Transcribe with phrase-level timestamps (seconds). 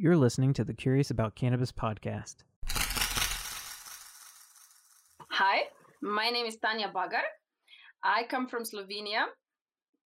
[0.00, 2.36] You're listening to the Curious About Cannabis podcast.
[5.28, 5.62] Hi,
[6.00, 7.24] my name is Tanja Bagar.
[8.04, 9.24] I come from Slovenia.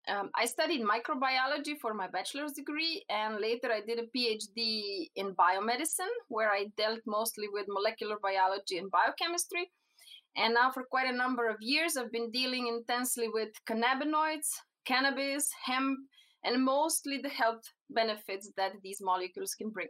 [0.08, 5.36] Um, I studied microbiology for my bachelor's degree, and later I did a PhD in
[5.36, 9.74] biomedicine, where I dealt mostly with molecular biology and biochemistry.
[10.38, 14.48] And now, for quite a number of years, I've been dealing intensely with cannabinoids,
[14.86, 16.00] cannabis, hemp,
[16.44, 19.90] and mostly the health benefits that these molecules can bring.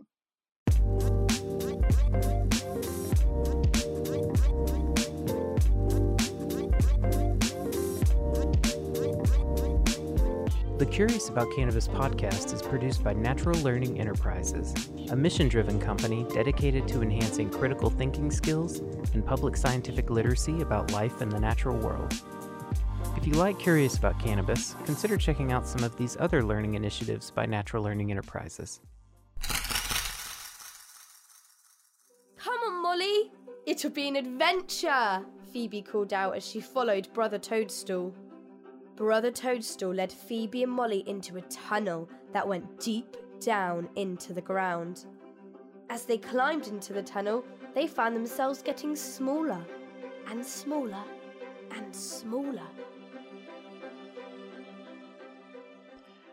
[10.81, 14.73] The Curious About Cannabis podcast is produced by Natural Learning Enterprises,
[15.12, 18.79] a mission driven company dedicated to enhancing critical thinking skills
[19.13, 22.20] and public scientific literacy about life in the natural world.
[23.18, 27.30] If you like Curious About Cannabis, consider checking out some of these other learning initiatives
[27.32, 28.80] by Natural Learning Enterprises.
[32.38, 33.32] Come on, Molly!
[33.66, 35.26] It'll be an adventure!
[35.54, 38.16] Phoebe called out as she followed Brother Toadstool.
[38.96, 44.41] Brother Toadstool led Phoebe and Molly into a tunnel that went deep down into the
[44.41, 45.05] ground.
[45.90, 47.43] As they climbed into the tunnel,
[47.76, 49.65] they found themselves getting smaller
[50.27, 51.04] and smaller
[51.71, 52.68] and smaller.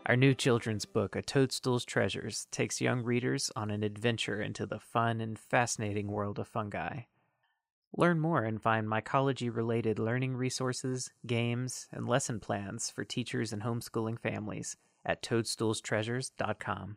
[0.09, 4.81] Our new children's book, A Toadstool's Treasures, takes young readers on an adventure into the
[4.81, 7.01] fun and fascinating world of fungi.
[7.95, 13.61] Learn more and find mycology related learning resources, games, and lesson plans for teachers and
[13.61, 16.97] homeschooling families at toadstoolstreasures.com.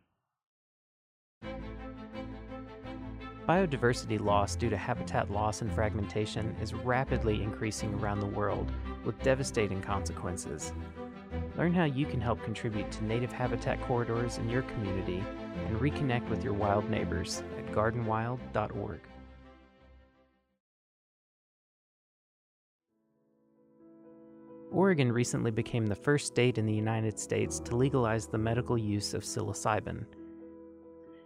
[3.45, 8.71] Biodiversity loss due to habitat loss and fragmentation is rapidly increasing around the world
[9.03, 10.71] with devastating consequences.
[11.57, 15.23] Learn how you can help contribute to native habitat corridors in your community
[15.67, 19.02] and reconnect with your wild neighbors at gardenwild.org.
[24.72, 29.13] Oregon recently became the first state in the United States to legalize the medical use
[29.13, 30.06] of psilocybin.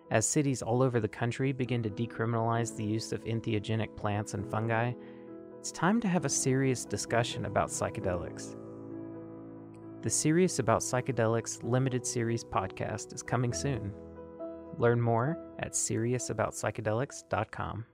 [0.10, 4.50] As cities all over the country begin to decriminalize the use of entheogenic plants and
[4.50, 4.94] fungi,
[5.60, 8.56] it's time to have a serious discussion about psychedelics.
[10.06, 13.92] The Serious About Psychedelics limited series podcast is coming soon.
[14.78, 17.86] Learn more at seriousaboutpsychedelics.com.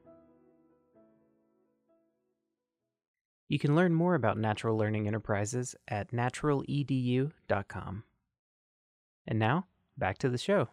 [3.48, 8.04] You can learn more about Natural Learning Enterprises at naturaledu.com.
[9.26, 9.68] And now,
[9.98, 10.68] back to the show.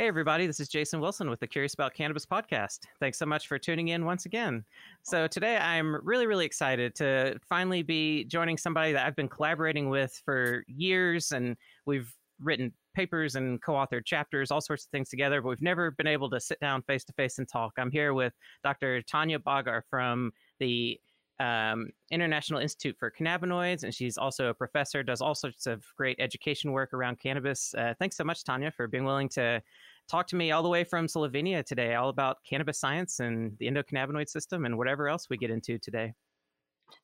[0.00, 2.78] Hey, everybody, this is Jason Wilson with the Curious About Cannabis podcast.
[3.00, 4.64] Thanks so much for tuning in once again.
[5.02, 9.90] So, today I'm really, really excited to finally be joining somebody that I've been collaborating
[9.90, 12.10] with for years, and we've
[12.42, 16.06] written papers and co authored chapters, all sorts of things together, but we've never been
[16.06, 17.74] able to sit down face to face and talk.
[17.76, 18.32] I'm here with
[18.64, 19.02] Dr.
[19.02, 20.98] Tanja Bagar from the
[21.40, 26.16] um, International Institute for Cannabinoids, and she's also a professor, does all sorts of great
[26.20, 27.74] education work around cannabis.
[27.74, 29.62] Uh, thanks so much, Tanja, for being willing to
[30.10, 33.66] talk to me all the way from Slovenia today, all about cannabis science and the
[33.66, 36.12] endocannabinoid system and whatever else we get into today.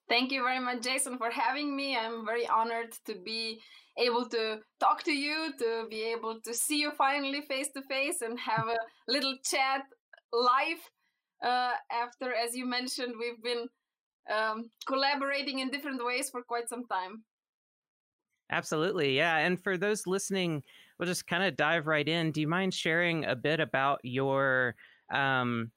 [0.09, 1.97] Thank you very much, Jason, for having me.
[1.97, 3.61] I'm very honored to be
[3.97, 8.21] able to talk to you, to be able to see you finally face to face
[8.21, 8.77] and have a
[9.09, 9.83] little chat
[10.33, 10.79] live.
[11.45, 13.69] Uh, after, as you mentioned, we've been
[14.35, 17.23] um, collaborating in different ways for quite some time.
[18.51, 19.17] Absolutely.
[19.17, 19.37] Yeah.
[19.39, 20.63] And for those listening,
[20.99, 22.33] we'll just kind of dive right in.
[22.33, 24.75] Do you mind sharing a bit about your
[25.13, 25.71] um,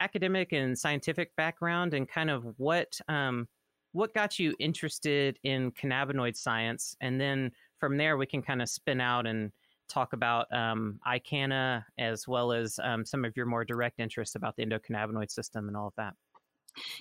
[0.00, 3.48] academic and scientific background and kind of what um,
[3.92, 6.96] what got you interested in cannabinoid science?
[7.00, 9.52] And then from there, we can kind of spin out and
[9.88, 14.56] talk about um, ICANNA as well as um, some of your more direct interests about
[14.56, 16.14] the endocannabinoid system and all of that.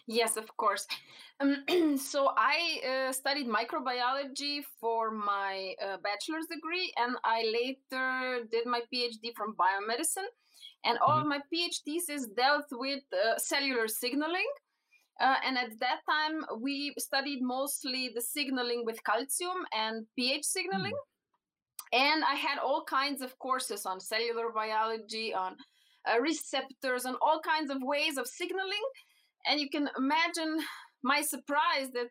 [0.08, 0.88] Yes, of course.
[1.40, 1.66] Um,
[1.98, 8.82] so I uh, studied microbiology for my uh, bachelor's degree, and I later did my
[8.94, 10.30] PhD from biomedicine.
[10.84, 11.22] And all mm-hmm.
[11.22, 14.48] of my PhD thesis dealt with uh, cellular signaling.
[15.20, 20.94] Uh, and at that time, we studied mostly the signaling with calcium and pH signaling.
[20.94, 22.12] Mm-hmm.
[22.14, 25.56] And I had all kinds of courses on cellular biology, on
[26.10, 28.86] uh, receptors, and all kinds of ways of signaling
[29.46, 30.60] and you can imagine
[31.04, 32.10] my surprise that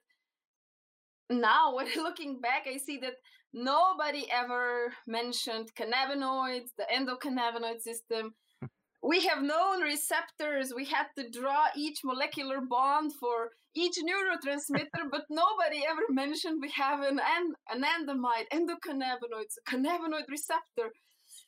[1.31, 3.15] now when looking back i see that
[3.53, 8.35] nobody ever mentioned cannabinoids the endocannabinoid system.
[9.03, 10.75] We have known receptors.
[10.77, 16.71] We had to draw each molecular bond for each neurotransmitter but nobody ever mentioned we
[16.73, 20.89] have an an anandamide endocannabinoids a cannabinoid receptor.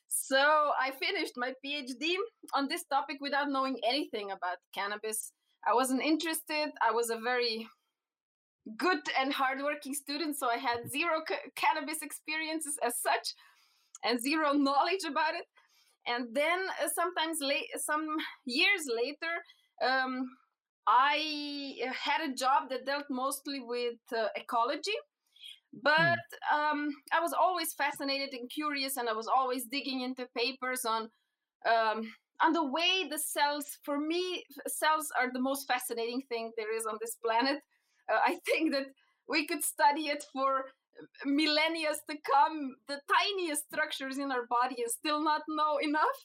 [0.07, 2.15] So I finished my PhD
[2.55, 5.31] on this topic without knowing anything about cannabis.
[5.67, 6.71] I wasn't interested.
[6.81, 7.67] I was a very
[8.77, 13.33] good and hardworking student, so I had zero ca- cannabis experiences as such
[14.03, 15.45] and zero knowledge about it.
[16.05, 18.05] And then uh, sometimes late, some
[18.45, 19.33] years later,
[19.81, 20.29] um,
[20.85, 24.97] I had a job that dealt mostly with uh, ecology.
[25.81, 26.19] But
[26.53, 31.09] um, I was always fascinated and curious, and I was always digging into papers on
[31.67, 33.77] um, on the way the cells.
[33.83, 37.61] For me, cells are the most fascinating thing there is on this planet.
[38.11, 38.87] Uh, I think that
[39.27, 40.65] we could study it for
[41.25, 46.17] millennia to come, the tiniest structures in our body, and still not know enough.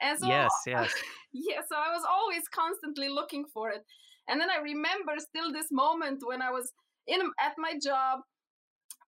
[0.00, 0.92] And so, yes, yes.
[1.32, 3.82] yeah, so I was always constantly looking for it.
[4.28, 6.72] And then I remember still this moment when I was
[7.06, 8.20] in at my job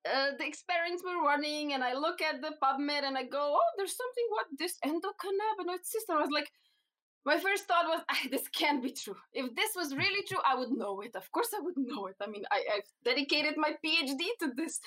[0.06, 3.70] uh, the experiments were running and I look at the PubMed and I go, oh,
[3.76, 6.16] there's something what this endocannabinoid system.
[6.16, 6.50] I was like,
[7.24, 8.00] my first thought was,
[8.30, 9.16] this can't be true.
[9.32, 11.14] If this was really true, I would know it.
[11.14, 12.16] Of course, I would know it.
[12.20, 14.80] I mean, I, I've dedicated my PhD to this,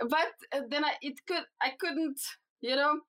[0.00, 2.20] but uh, then I it could I couldn't,
[2.60, 3.00] you know,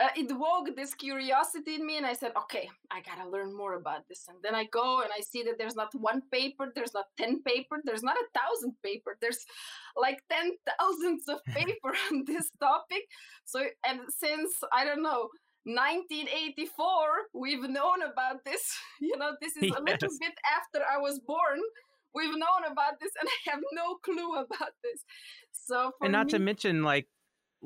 [0.00, 3.74] uh, it woke this curiosity in me and i said okay i gotta learn more
[3.74, 4.26] about this.
[4.28, 7.42] And then i go and i see that there's not one paper there's not 10
[7.42, 9.44] paper there's not a thousand paper there's
[9.96, 13.02] like 10 thousands of paper on this topic.
[13.44, 15.28] So and since i don't know
[15.64, 16.86] 1984
[17.34, 18.62] we've known about this
[19.00, 19.74] you know this is a yes.
[19.74, 21.60] little bit after i was born
[22.14, 25.04] we've known about this and i have no clue about this.
[25.52, 27.08] So and not me, to mention like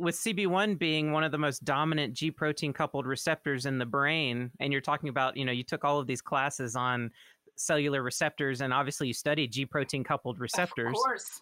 [0.00, 4.50] with CB1 being one of the most dominant G protein coupled receptors in the brain,
[4.58, 7.11] and you're talking about, you know, you took all of these classes on
[7.56, 10.88] cellular receptors, and obviously you studied G protein coupled receptors.
[10.88, 11.41] Of course.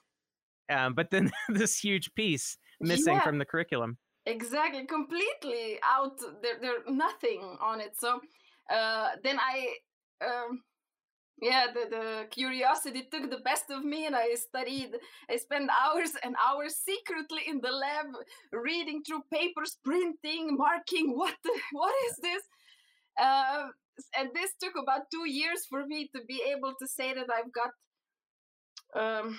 [0.71, 3.97] Um, but then this huge piece missing yeah, from the curriculum.
[4.27, 6.19] Exactly, completely out.
[6.43, 7.93] There, there, nothing on it.
[7.99, 8.21] So
[8.71, 9.75] uh, then I
[10.25, 10.63] um,
[11.41, 14.91] yeah the, the curiosity took the best of me and i studied
[15.31, 18.07] i spent hours and hours secretly in the lab
[18.53, 22.43] reading through papers printing marking what the, what is this
[23.21, 23.69] uh,
[24.17, 27.53] and this took about two years for me to be able to say that i've
[27.53, 27.71] got
[28.95, 29.39] um,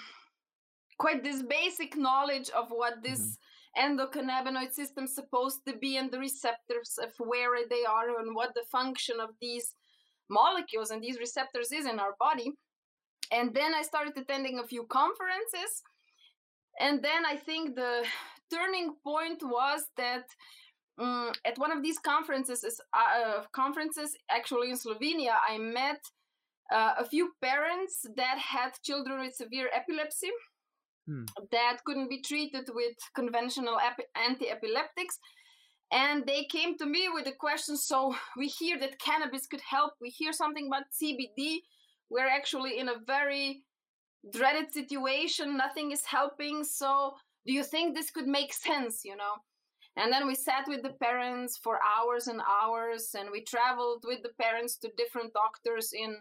[0.98, 3.38] quite this basic knowledge of what this
[3.78, 3.98] mm-hmm.
[3.98, 8.54] endocannabinoid system is supposed to be and the receptors of where they are and what
[8.54, 9.76] the function of these
[10.30, 12.52] molecules and these receptors is in our body.
[13.32, 15.84] And then I started attending a few conferences.
[16.80, 18.06] And then I think the
[18.52, 20.26] turning point was that
[20.98, 26.02] um, at one of these conferences, uh, conferences actually in Slovenia, I met
[26.72, 30.30] uh, a few parents that had children with severe epilepsy
[31.08, 31.24] hmm.
[31.52, 33.78] that couldn't be treated with conventional
[34.16, 35.20] anti-epileptics
[35.92, 39.94] and they came to me with a question so we hear that cannabis could help.
[40.00, 41.60] We hear something about cbd
[42.10, 43.64] we're actually in a very
[44.34, 45.56] dreaded situation.
[45.56, 46.64] Nothing is helping.
[46.64, 47.14] So
[47.46, 49.36] do you think this could make sense you know?
[49.96, 54.22] And then we sat with the parents for hours and hours and we traveled with
[54.24, 56.16] the parents to different doctors in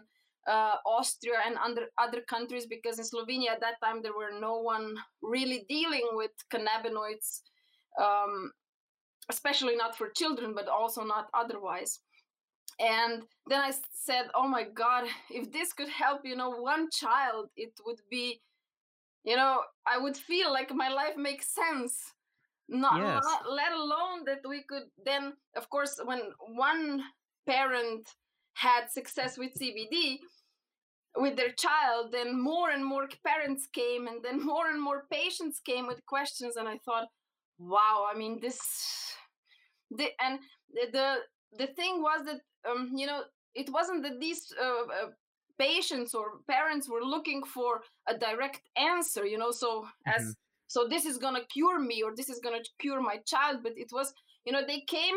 [0.47, 4.57] uh, austria and other, other countries because in slovenia at that time there were no
[4.57, 7.41] one really dealing with cannabinoids.
[8.01, 8.51] Um,
[9.29, 11.99] especially not for children, but also not otherwise.
[12.79, 17.49] And then I said, oh my God, if this could help, you know, one child,
[17.57, 18.41] it would be,
[19.23, 21.99] you know, I would feel like my life makes sense.
[22.69, 23.23] Not, yes.
[23.23, 26.21] not let alone that we could then, of course, when
[26.55, 27.01] one
[27.47, 28.07] parent
[28.53, 30.19] had success with CBD,
[31.15, 35.59] with their child, then more and more parents came, and then more and more patients
[35.65, 36.55] came with questions.
[36.55, 37.07] And I thought,
[37.57, 38.59] wow, I mean, this
[39.91, 40.39] the and
[40.91, 41.17] the
[41.57, 43.23] the thing was that um, you know
[43.55, 45.09] it wasn't that these uh, uh,
[45.57, 50.11] patients or parents were looking for a direct answer you know so mm-hmm.
[50.15, 50.35] as
[50.67, 53.89] so this is gonna cure me or this is gonna cure my child but it
[53.91, 54.13] was
[54.45, 55.15] you know they came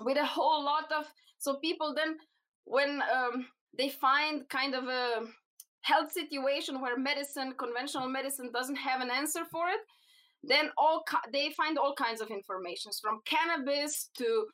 [0.00, 1.04] with a whole lot of
[1.38, 2.16] so people then
[2.64, 3.46] when um,
[3.76, 5.22] they find kind of a
[5.82, 9.80] health situation where medicine conventional medicine doesn't have an answer for it
[10.42, 14.46] then all they find all kinds of informations from cannabis to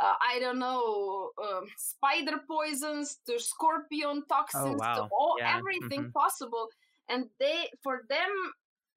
[0.00, 4.94] uh, I don't know um, spider poisons to scorpion oh, toxins oh, wow.
[4.94, 5.56] to all yeah.
[5.56, 6.18] everything mm-hmm.
[6.18, 6.68] possible
[7.08, 8.30] and they for them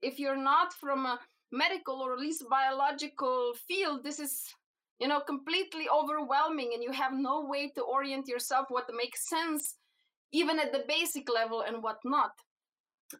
[0.01, 1.19] if you're not from a
[1.51, 4.53] medical or at least biological field this is
[4.99, 9.75] you know completely overwhelming and you have no way to orient yourself what makes sense
[10.31, 12.31] even at the basic level and what not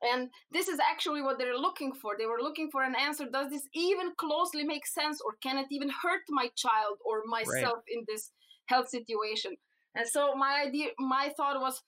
[0.01, 3.49] and this is actually what they're looking for they were looking for an answer does
[3.49, 7.93] this even closely make sense or can it even hurt my child or myself right.
[7.93, 8.31] in this
[8.67, 9.55] health situation
[9.95, 11.81] and so my idea my thought was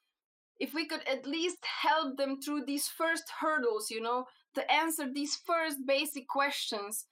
[0.60, 5.12] if we could at least help them through these first hurdles you know to answer
[5.12, 7.06] these first basic questions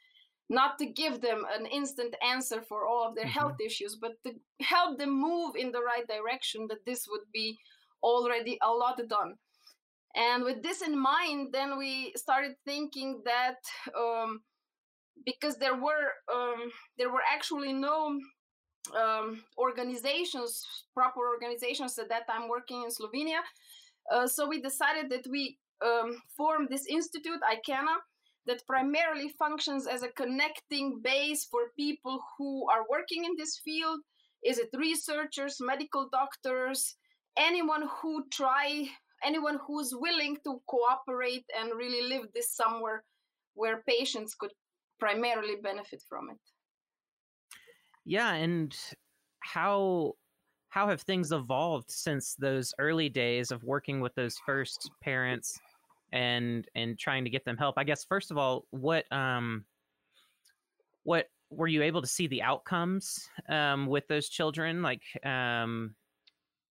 [0.47, 3.39] not to give them an instant answer for all of their mm-hmm.
[3.39, 7.57] health issues but to help them move in the right direction that this would be
[8.03, 9.35] already a lot done
[10.15, 13.57] and with this in mind then we started thinking that
[13.97, 14.41] um,
[15.25, 18.19] because there were um, there were actually no
[18.93, 23.41] um, organizations proper organizations at that time working in slovenia.
[24.11, 27.97] Uh, so we decided that we um, form this institute ICANNA
[28.47, 33.99] that primarily functions as a connecting base for people who are working in this field.
[34.43, 36.95] Is it researchers medical doctors
[37.37, 38.87] anyone who try
[39.25, 43.03] anyone who's willing to cooperate and really live this somewhere
[43.53, 44.51] where patients could
[44.99, 46.37] primarily benefit from it.
[48.05, 48.75] Yeah and
[49.39, 50.13] how
[50.69, 55.57] how have things evolved since those early days of working with those first parents
[56.11, 57.75] and and trying to get them help?
[57.77, 59.65] I guess first of all what um
[61.03, 64.81] what were you able to see the outcomes um with those children?
[64.81, 65.95] Like um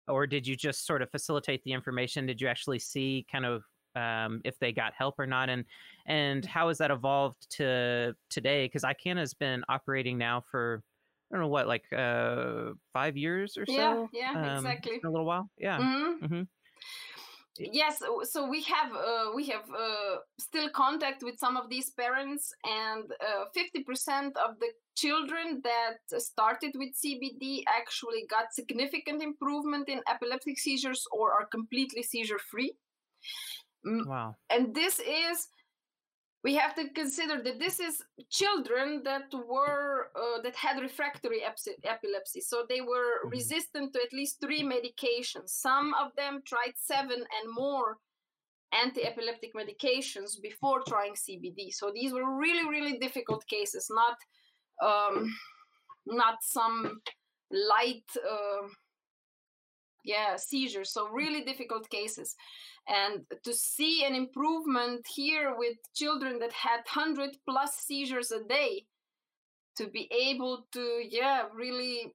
[0.08, 2.26] or did you just sort of facilitate the information?
[2.26, 3.62] Did you actually see kind of
[3.96, 5.64] um, if they got help or not, and
[6.06, 8.66] and how has that evolved to today?
[8.66, 10.82] Because ICANNA has been operating now for
[11.30, 14.08] I don't know what, like uh, five years or so.
[14.12, 15.00] Yeah, yeah, um, exactly.
[15.04, 15.48] a little while.
[15.58, 15.78] Yeah.
[15.78, 16.24] Mm-hmm.
[16.24, 16.42] Mm-hmm
[17.72, 22.52] yes so we have uh, we have uh, still contact with some of these parents
[22.64, 30.00] and uh, 50% of the children that started with cbd actually got significant improvement in
[30.08, 32.72] epileptic seizures or are completely seizure free
[33.84, 34.34] wow.
[34.50, 35.48] and this is
[36.42, 41.42] we have to consider that this is children that were uh, that had refractory
[41.84, 42.40] epilepsy.
[42.40, 43.30] So they were mm-hmm.
[43.30, 45.50] resistant to at least three medications.
[45.50, 47.98] Some of them tried seven and more
[48.72, 54.16] anti-epileptic medications before trying cbd so these were really really difficult cases not
[54.80, 55.34] um,
[56.06, 57.00] not some
[57.50, 58.66] light uh,
[60.04, 62.36] yeah seizures so really difficult cases.
[62.88, 68.86] And to see an improvement here with children that had 100 plus seizures a day
[69.76, 72.12] to be able to yeah really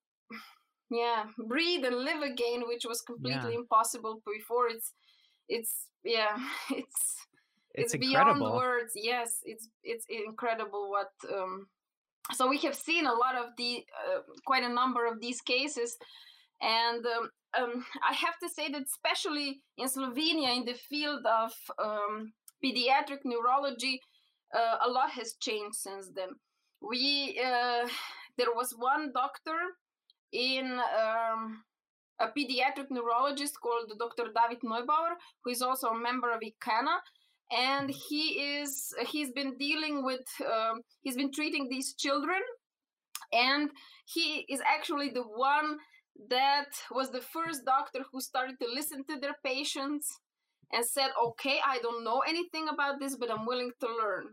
[0.91, 3.59] yeah breathe and live again which was completely yeah.
[3.59, 4.93] impossible before it's
[5.49, 6.37] it's yeah
[6.71, 7.15] it's
[7.73, 8.93] it's, it's beyond words.
[8.95, 11.67] Yes it's it's incredible what um
[12.33, 15.97] so we have seen a lot of the uh, quite a number of these cases
[16.65, 21.53] and um, um, I have to say that, especially in Slovenia, in the field of
[21.81, 24.01] um, pediatric neurology,
[24.53, 26.29] uh, a lot has changed since then.
[26.81, 27.87] We uh,
[28.37, 29.57] there was one doctor
[30.33, 31.63] in um,
[32.19, 34.31] a pediatric neurologist called Dr.
[34.35, 36.97] David Neubauer, who is also a member of ICANNA,
[37.51, 42.41] and he is he's been dealing with um, he's been treating these children,
[43.31, 43.69] and
[44.05, 45.77] he is actually the one
[46.29, 50.19] that was the first doctor who started to listen to their patients
[50.71, 54.27] and said, okay, I don't know anything about this, but I'm willing to learn.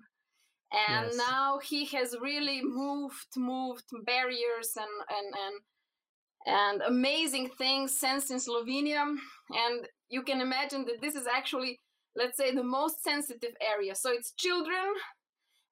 [0.88, 1.16] And yes.
[1.16, 4.86] now he has really moved, moved barriers and,
[5.18, 9.02] and, and, and amazing things since in Slovenia.
[9.50, 11.80] And you can imagine that this is actually,
[12.16, 13.94] let's say, the most sensitive area.
[13.94, 14.94] So it's children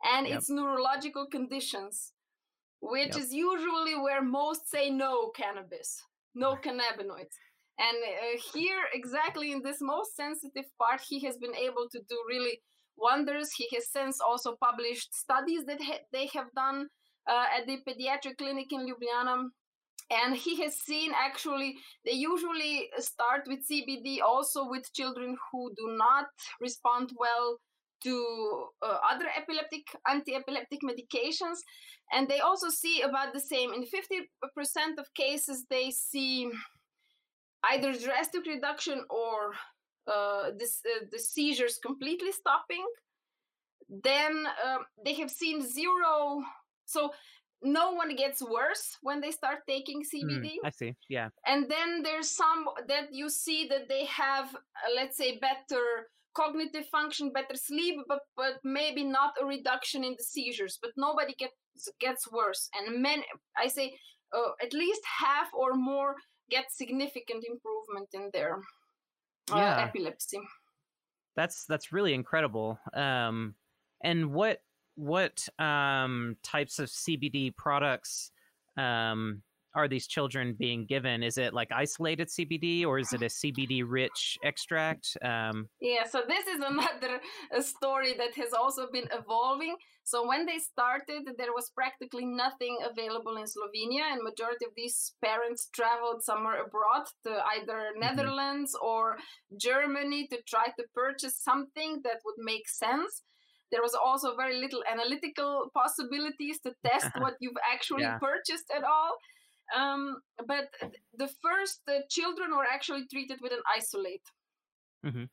[0.04, 0.38] and yep.
[0.38, 2.12] it's neurological conditions
[2.80, 3.16] which yep.
[3.16, 6.02] is usually where most say no cannabis,
[6.34, 7.36] no cannabinoids.
[7.78, 12.16] And uh, here, exactly in this most sensitive part, he has been able to do
[12.28, 12.60] really
[12.96, 13.52] wonders.
[13.52, 16.88] He has since also published studies that ha- they have done
[17.26, 19.44] uh, at the pediatric clinic in Ljubljana.
[20.10, 25.96] And he has seen actually, they usually start with CBD also with children who do
[25.96, 26.26] not
[26.60, 27.58] respond well
[28.02, 31.58] to uh, other epileptic anti-epileptic medications.
[32.12, 33.72] And they also see about the same.
[33.72, 36.50] In 50% of cases they see
[37.70, 39.52] either drastic reduction or
[40.06, 42.84] uh, this, uh, the seizures completely stopping.
[43.88, 46.42] Then um, they have seen zero
[46.90, 47.12] so
[47.62, 50.94] no one gets worse when they start taking cbd mm, i see.
[51.08, 51.28] Yeah.
[51.46, 55.84] And then there's some that you see that they have uh, let's say better
[56.34, 60.78] cognitive function, better sleep, but but maybe not a reduction in the seizures.
[60.80, 61.54] But nobody gets
[62.00, 63.22] gets worse, and men,
[63.56, 63.94] I say,
[64.32, 66.14] uh, at least half or more
[66.50, 68.56] get significant improvement in their
[69.52, 69.84] uh, yeah.
[69.84, 70.40] epilepsy.
[71.36, 72.78] that's that's really incredible.
[72.94, 73.54] Um,
[74.02, 74.58] and what
[74.96, 78.32] what um, types of CBD products
[78.76, 79.42] um,
[79.74, 81.22] are these children being given?
[81.22, 85.16] Is it like isolated CBD or is it a CBD rich extract?
[85.22, 87.20] Um, yeah, so this is another
[87.60, 89.76] story that has also been evolving.
[90.04, 95.14] So when they started, there was practically nothing available in Slovenia, and majority of these
[95.24, 98.00] parents traveled somewhere abroad to either mm-hmm.
[98.00, 99.18] Netherlands or
[99.56, 103.22] Germany to try to purchase something that would make sense
[103.70, 108.18] there was also very little analytical possibilities to test what you've actually yeah.
[108.18, 109.16] purchased at all
[109.76, 110.70] um, but
[111.14, 114.26] the first uh, children were actually treated with an isolate.
[115.04, 115.24] Mm-hmm.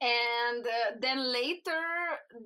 [0.00, 1.82] And uh, then later,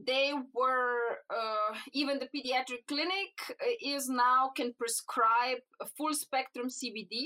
[0.06, 6.68] they were, uh, even the pediatric clinic uh, is now can prescribe a full spectrum
[6.68, 7.24] CBD.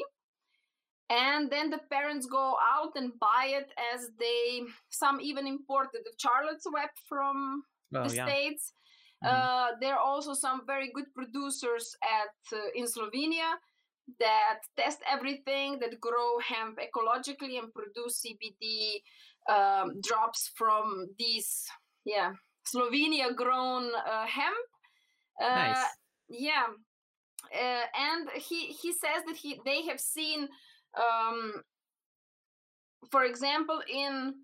[1.10, 6.12] And then the parents go out and buy it as they, some even imported the
[6.16, 7.64] Charlotte's Web from
[7.94, 8.26] oh, the yeah.
[8.26, 8.72] States.
[9.22, 9.34] Mm-hmm.
[9.34, 13.56] Uh, there are also some very good producers at uh, in Slovenia
[14.20, 19.00] that test everything, that grow hemp ecologically and produce CBD
[19.48, 21.64] um, drops from these,
[22.04, 22.32] yeah,
[22.66, 24.66] Slovenia grown uh, hemp.
[25.42, 25.84] Uh, nice.
[26.28, 26.66] Yeah.
[27.54, 30.48] Uh, and he, he says that he they have seen,
[30.96, 31.62] um,
[33.10, 34.34] for example, in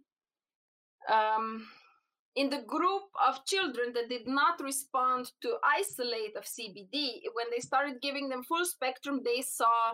[1.09, 1.67] um,
[2.41, 7.61] in the group of children that did not respond to isolate of CBD, when they
[7.61, 9.93] started giving them full spectrum, they saw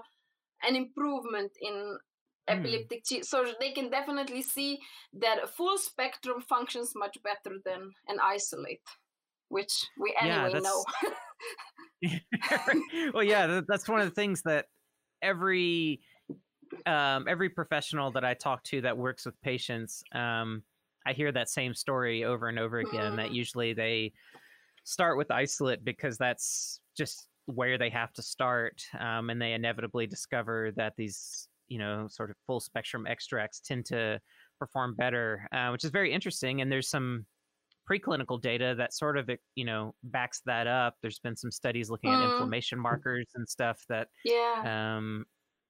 [0.62, 1.98] an improvement in mm.
[2.46, 3.02] epileptic.
[3.24, 4.78] So they can definitely see
[5.14, 8.88] that a full spectrum functions much better than an isolate,
[9.48, 10.84] which we anyway yeah, know.
[13.12, 14.66] well, yeah, that's one of the things that
[15.20, 16.00] every
[16.84, 20.04] um, every professional that I talk to that works with patients.
[20.12, 20.62] Um,
[21.06, 23.16] I hear that same story over and over again.
[23.16, 24.12] That usually they
[24.84, 30.06] start with isolate because that's just where they have to start, um, and they inevitably
[30.06, 34.20] discover that these you know sort of full spectrum extracts tend to
[34.58, 36.60] perform better, uh, which is very interesting.
[36.60, 37.26] And there's some
[37.88, 40.94] preclinical data that sort of you know backs that up.
[41.02, 44.96] There's been some studies looking at inflammation markers and stuff that yeah.
[44.96, 45.24] um,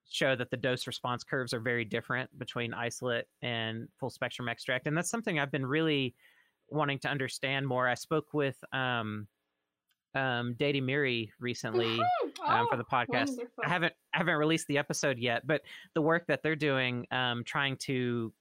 [0.09, 4.87] show that the dose response curves are very different between isolate and full spectrum extract.
[4.87, 6.15] And that's something I've been really
[6.69, 7.89] wanting to understand more.
[7.89, 9.27] I spoke with um,
[10.15, 12.51] um, Dedi Meiri recently mm-hmm.
[12.51, 13.29] um, for the oh, podcast.
[13.29, 13.65] Wonderful.
[13.65, 15.63] I haven't I haven't released the episode yet, but
[15.95, 18.33] the work that they're doing, um, trying to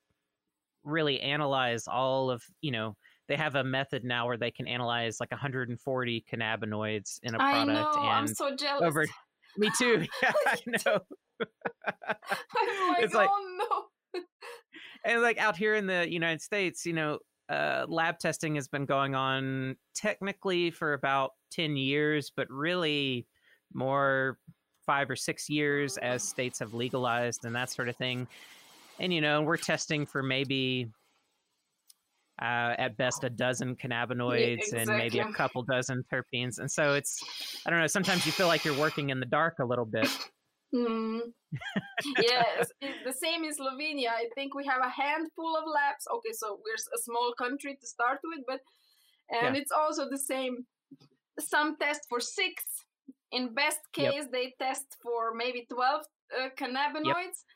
[0.83, 2.95] really analyze all of you know
[3.27, 7.69] they have a method now where they can analyze like 140 cannabinoids in a product.
[7.69, 7.91] I know.
[7.97, 8.83] And I'm so jealous.
[8.83, 9.05] Over,
[9.57, 10.05] me too.
[10.23, 10.99] Yeah, I know.
[12.87, 14.21] Like, it's like, oh no.
[15.03, 18.85] and like out here in the United States, you know, uh, lab testing has been
[18.85, 23.27] going on technically for about 10 years, but really
[23.73, 24.37] more
[24.85, 28.27] five or six years as states have legalized and that sort of thing.
[28.99, 30.89] And, you know, we're testing for maybe
[32.41, 34.79] uh, at best a dozen cannabinoids yeah, exactly.
[34.79, 36.59] and maybe a couple dozen terpenes.
[36.59, 37.23] And so it's,
[37.65, 40.09] I don't know, sometimes you feel like you're working in the dark a little bit.
[40.73, 41.19] Mm.
[42.21, 42.67] yes,
[43.05, 44.09] the same in Slovenia.
[44.09, 46.05] I think we have a handful of labs.
[46.13, 48.59] Okay, so we're a small country to start with, but
[49.29, 49.61] and yeah.
[49.61, 50.65] it's also the same.
[51.39, 52.63] Some test for six.
[53.31, 54.31] In best case, yep.
[54.31, 56.03] they test for maybe twelve
[56.37, 57.39] uh, cannabinoids.
[57.39, 57.54] Yep.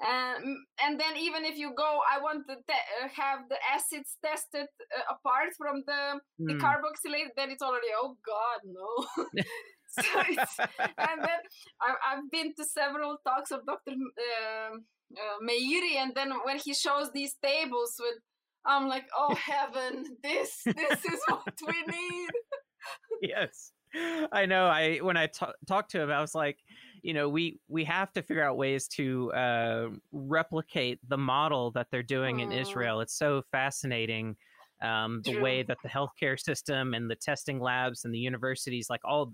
[0.00, 4.16] Um, and then even if you go, I want to te- uh, have the acids
[4.24, 6.46] tested uh, apart from the, mm.
[6.46, 6.60] the hmm.
[6.60, 9.42] carboxylate, then it's already, oh God, no.
[9.90, 11.40] so and then
[11.80, 13.90] I, have been to several talks of Dr.
[13.90, 18.14] Uh, uh, Meiri, and then when he shows these tables with,
[18.64, 22.30] I'm like, oh heaven, this this is what we need.
[23.22, 23.72] yes,
[24.32, 24.66] I know.
[24.66, 26.58] I when I t- talked to him, I was like,
[27.02, 31.88] you know, we we have to figure out ways to uh, replicate the model that
[31.90, 33.00] they're doing in Israel.
[33.00, 34.36] It's so fascinating.
[34.82, 35.42] Um, the True.
[35.42, 39.30] way that the healthcare system and the testing labs and the universities, like all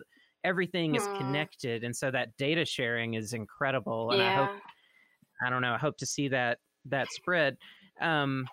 [0.46, 1.16] everything is hmm.
[1.16, 4.30] connected and so that data sharing is incredible and yeah.
[4.30, 4.56] i hope
[5.44, 7.56] i don't know i hope to see that that spread
[8.00, 8.46] um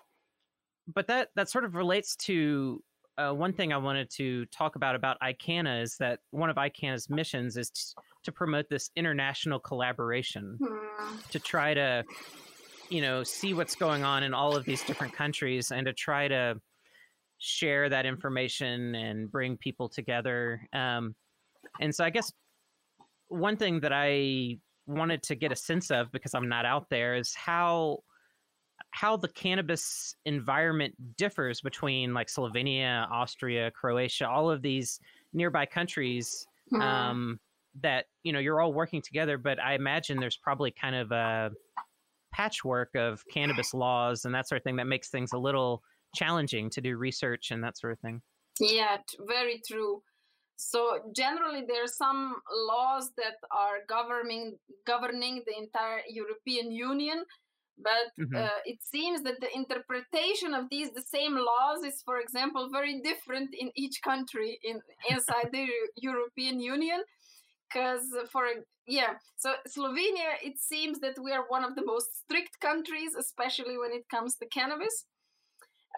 [0.92, 2.82] but that that sort of relates to
[3.16, 7.08] uh, one thing I wanted to talk about about ICANNA is that one of ICANNA's
[7.08, 11.16] missions is to, to promote this international collaboration hmm.
[11.30, 12.04] to try to,
[12.90, 16.28] you know, see what's going on in all of these different countries and to try
[16.28, 16.56] to
[17.38, 20.60] share that information and bring people together.
[20.72, 21.14] Um,
[21.80, 22.32] and so I guess
[23.28, 27.16] one thing that I wanted to get a sense of because I'm not out there
[27.16, 27.98] is how
[28.94, 35.00] how the cannabis environment differs between like Slovenia, Austria, Croatia, all of these
[35.32, 36.80] nearby countries Mhm.
[36.80, 37.40] um,
[37.82, 39.36] that you know you're all working together.
[39.36, 41.50] But I imagine there's probably kind of a
[42.32, 45.82] patchwork of cannabis laws and that sort of thing that makes things a little
[46.14, 48.22] challenging to do research and that sort of thing.
[48.60, 50.04] Yeah, very true.
[50.56, 57.24] So generally, there are some laws that are governing governing the entire European Union,
[57.78, 58.36] but Mhm.
[58.40, 63.00] uh, it seems that the interpretation of these the same laws is, for example, very
[63.00, 67.02] different in each country in inside the European Union.
[67.68, 68.44] Because for
[68.86, 73.78] yeah, so Slovenia, it seems that we are one of the most strict countries, especially
[73.78, 75.06] when it comes to cannabis.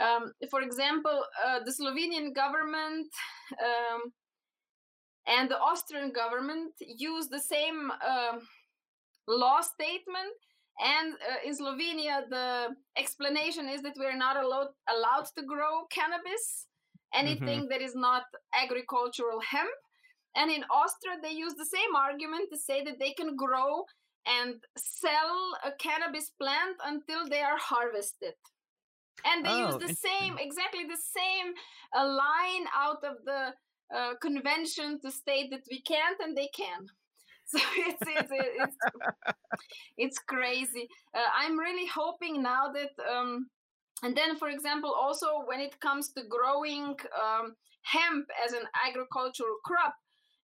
[0.01, 3.09] Um, for example, uh, the Slovenian government
[3.63, 4.13] um,
[5.27, 8.49] and the Austrian government use the same um
[9.29, 10.35] law statement.
[10.79, 16.67] And uh, in Slovenia, the explanation is that we're not allowed, allowed to grow cannabis,
[17.15, 19.71] anything that is not agricultural hemp.
[20.35, 23.85] And in Austria, they use the same argument to say that they can grow
[24.27, 28.35] and sell a cannabis plant until they are harvested.
[29.25, 31.55] And they use Oh, the same, exactly the same
[31.97, 33.55] uh, line out of the
[33.97, 36.87] uh, convention to state that we can't and they can.
[37.53, 38.77] So it's it's it's,
[39.97, 40.89] it's crazy.
[41.15, 43.49] Uh, I'm really hoping now that, um,
[44.03, 49.57] and then for example, also when it comes to growing um, hemp as an agricultural
[49.65, 49.95] crop,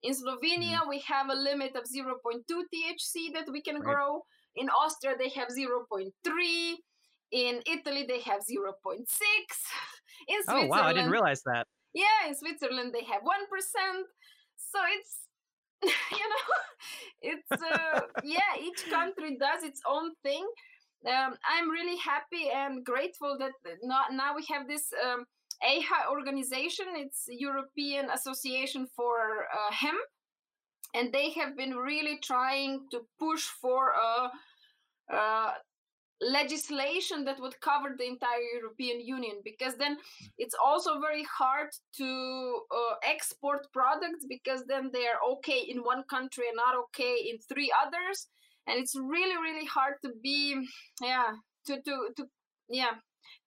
[0.03, 3.85] in Slovenia we have a limit of 0.2 THC that we can Right.
[3.85, 4.23] grow.
[4.57, 6.77] In Austria they have 0.3.
[7.33, 9.07] In Italy they have 0.6.
[10.29, 11.67] In Oh Switzerland, wow, I didn't realize that.
[11.95, 14.07] yeah, in Switzerland they have one percent.
[14.57, 15.22] So it's
[16.19, 16.47] you know,
[17.23, 20.47] it's uh, yeah, each country does its own thing.
[21.07, 25.25] Um, I'm really happy and grateful that now, now we have this um,
[25.63, 26.87] AHA organization.
[26.95, 29.99] It's European Association for uh, Hemp,
[30.95, 34.31] and they have been really trying to push for a.
[35.13, 35.53] Uh,
[36.23, 39.97] legislation that would cover the entire European Union because then
[40.39, 46.05] it's also very hard to uh, export products because then they are okay in one
[46.09, 48.29] country and not okay in three others.
[48.67, 50.65] And it's really really hard to be
[51.03, 51.33] yeah
[51.67, 52.25] to to, to
[52.69, 52.95] yeah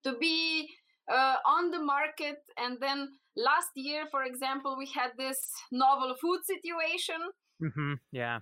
[0.04, 0.70] to be
[1.10, 2.38] uh, on the market.
[2.58, 3.08] And then
[3.38, 5.40] last year for example we had this
[5.72, 7.22] novel food situation.
[7.60, 8.40] Hmm Yeah.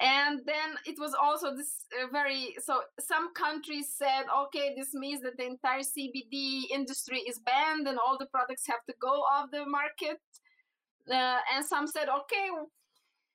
[0.00, 5.20] And then it was also this uh, very so some countries said okay this means
[5.20, 9.50] that the entire cbd industry is banned and all the products have to go off
[9.50, 10.18] the market.
[11.10, 12.48] Uh, and some said okay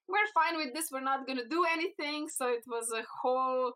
[0.07, 2.27] we're fine with this we're not going to do anything.
[2.29, 3.73] So it was a whole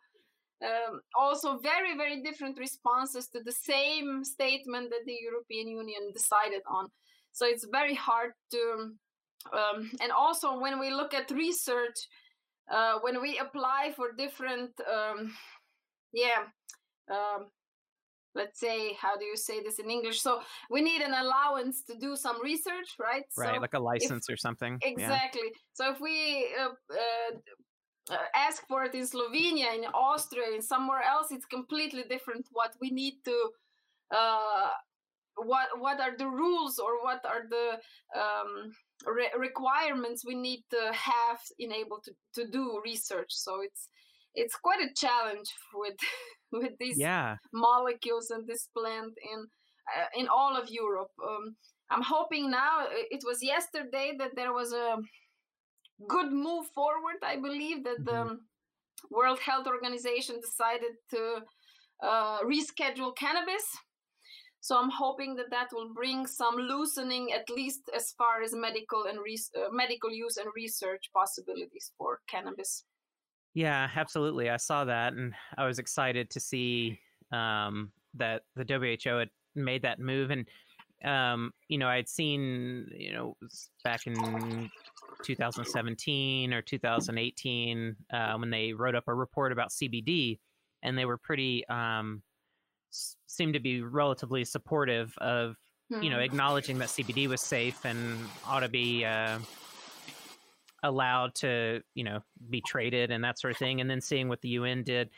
[0.63, 6.62] um, also very very different responses to the same statement that the european union decided
[6.67, 6.88] on.
[7.34, 8.93] So it's very hard to
[9.54, 11.99] um, and also when we look at research
[12.71, 15.34] uh, when we apply for different um,
[16.13, 16.41] yeah
[17.12, 17.47] um,
[18.36, 21.95] let's say how do you say this in english so we need an allowance to
[21.95, 24.77] do some research right Right, so like a license or something.
[24.82, 24.91] Yeah.
[24.93, 30.62] exactly so if we uh, uh, uh, ask for it in slovenia in austria in
[30.62, 33.38] somewhere else it's completely different what we need to
[34.12, 34.69] uh,
[35.45, 37.80] what what are the rules or what are the
[38.19, 38.71] um,
[39.06, 43.88] re- requirements we need to have in able to, to do research so it's
[44.36, 45.97] it's quite a challenge with
[46.52, 47.38] with these Yeah.
[47.54, 49.39] molecules and this plant in
[49.97, 51.12] uh, in all of Europe.
[51.23, 51.56] Um,
[51.89, 52.82] I'm hoping now.
[52.86, 54.97] uh, It was yesterday that there was a
[56.08, 57.17] good move forward.
[57.23, 58.38] I believe that the Mhm.
[59.10, 61.41] World Health Organization decided to
[62.04, 63.65] uh, reschedule cannabis.
[64.61, 69.05] So I'm hoping that that will bring some loosening, at least as far as medical
[69.05, 72.83] and uh, medical use and research possibilities for cannabis.
[73.53, 74.49] Yeah, absolutely.
[74.49, 76.99] I saw that and I was excited to see
[77.31, 80.31] um, that the WHO had made that move.
[80.31, 80.45] And,
[81.03, 83.37] um, you know, I'd seen, you know,
[83.83, 84.69] back in
[85.23, 90.39] 2017 or 2018 uh, when they wrote up a report about CBD
[90.83, 92.21] and they were pretty, um,
[92.91, 95.56] s- seemed to be relatively supportive of
[96.02, 96.23] you know Hmm.
[96.23, 99.39] acknowledging that CBD was safe and ought to be uh,
[100.84, 104.39] allowed to you know be traded and that sort of thing and then seeing what
[104.41, 105.10] the UN did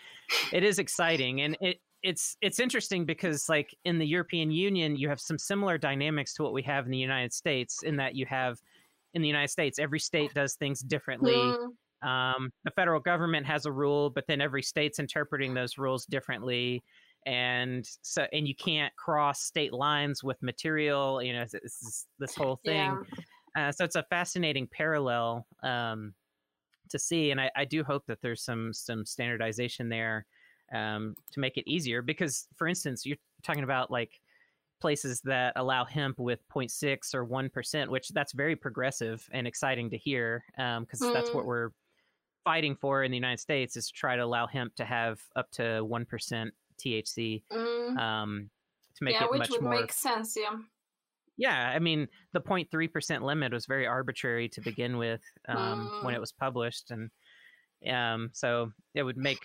[0.52, 5.08] it is exciting and it it's it's interesting because like in the European Union you
[5.08, 8.26] have some similar dynamics to what we have in the United States in that you
[8.26, 8.60] have
[9.14, 12.08] in the United States every state does things differently Hmm.
[12.10, 16.82] um, the federal government has a rule, but then every state's interpreting those rules differently.
[17.26, 22.36] And so and you can't cross state lines with material you know this, is this
[22.36, 22.98] whole thing
[23.56, 23.68] yeah.
[23.68, 26.14] uh, so it's a fascinating parallel um,
[26.90, 30.26] to see and I, I, do hope that there's some some standardization there
[30.74, 34.20] um, to make it easier because for instance you're talking about like
[34.80, 39.98] places that allow hemp with 0.6 or 1% which that's very progressive and exciting to
[39.98, 41.14] hear because um, mm.
[41.14, 41.48] that's what mm.
[41.48, 41.70] we're
[42.44, 45.52] fighting for in the united states is to try to allow hemp to have up
[45.52, 46.50] to 1%
[46.86, 47.98] THC mm.
[47.98, 48.50] um,
[48.96, 49.74] to make yeah, it which much would more.
[49.74, 50.36] make sense.
[50.38, 50.58] Yeah.
[51.38, 56.04] Yeah, I mean the 0.3 percent limit was very arbitrary to begin with um, mm.
[56.06, 57.10] when it was published, and
[57.92, 59.40] um, so it would make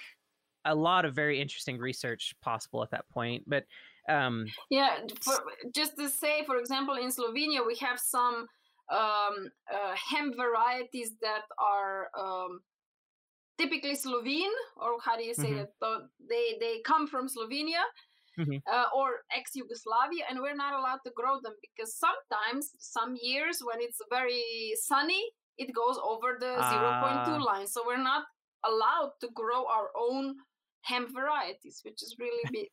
[0.67, 3.45] a lot of very interesting research possible at that point.
[3.47, 3.65] But
[4.09, 5.35] um, yeah, for,
[5.75, 8.47] just to say, for example, in Slovenia we have some
[8.91, 12.61] um, uh, hemp varieties that are um,
[13.59, 15.65] typically Slovene, or how do you say mm-hmm.
[15.81, 16.09] that?
[16.29, 17.83] They they come from Slovenia
[18.39, 18.57] mm-hmm.
[18.71, 23.61] uh, or ex Yugoslavia, and we're not allowed to grow them because sometimes, some years
[23.63, 25.23] when it's very sunny,
[25.59, 27.67] it goes over the uh, 0.2 line.
[27.67, 28.25] So we're not
[28.65, 30.37] allowed to grow our own
[30.83, 32.69] hemp varieties, which is really big.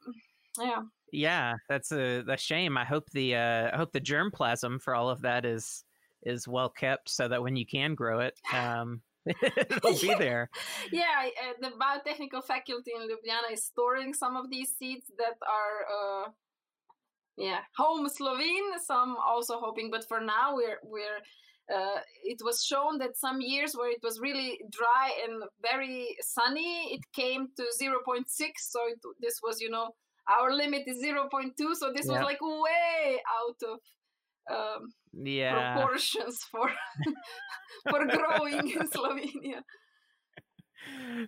[0.60, 0.82] yeah.
[1.12, 2.76] Yeah, that's a, a shame.
[2.76, 5.84] I hope the uh, I hope the germplasm for all of that is
[6.24, 9.02] is well kept so that when you can grow it, um,
[9.44, 10.50] It'll be there.
[10.92, 16.26] yeah, uh, the biotechnical faculty in Ljubljana is storing some of these seeds that are,
[16.26, 16.30] uh,
[17.38, 18.80] yeah, home Slovene.
[18.86, 21.20] Some also hoping, but for now we're we're.
[21.74, 26.94] Uh, it was shown that some years where it was really dry and very sunny,
[26.94, 28.26] it came to 0.6.
[28.28, 29.92] So it, this was, you know,
[30.30, 31.52] our limit is 0.2.
[31.76, 33.80] So this was like way out of
[34.52, 35.76] um, yeah.
[35.76, 36.70] proportions for
[37.90, 39.62] for growing in Slovenia.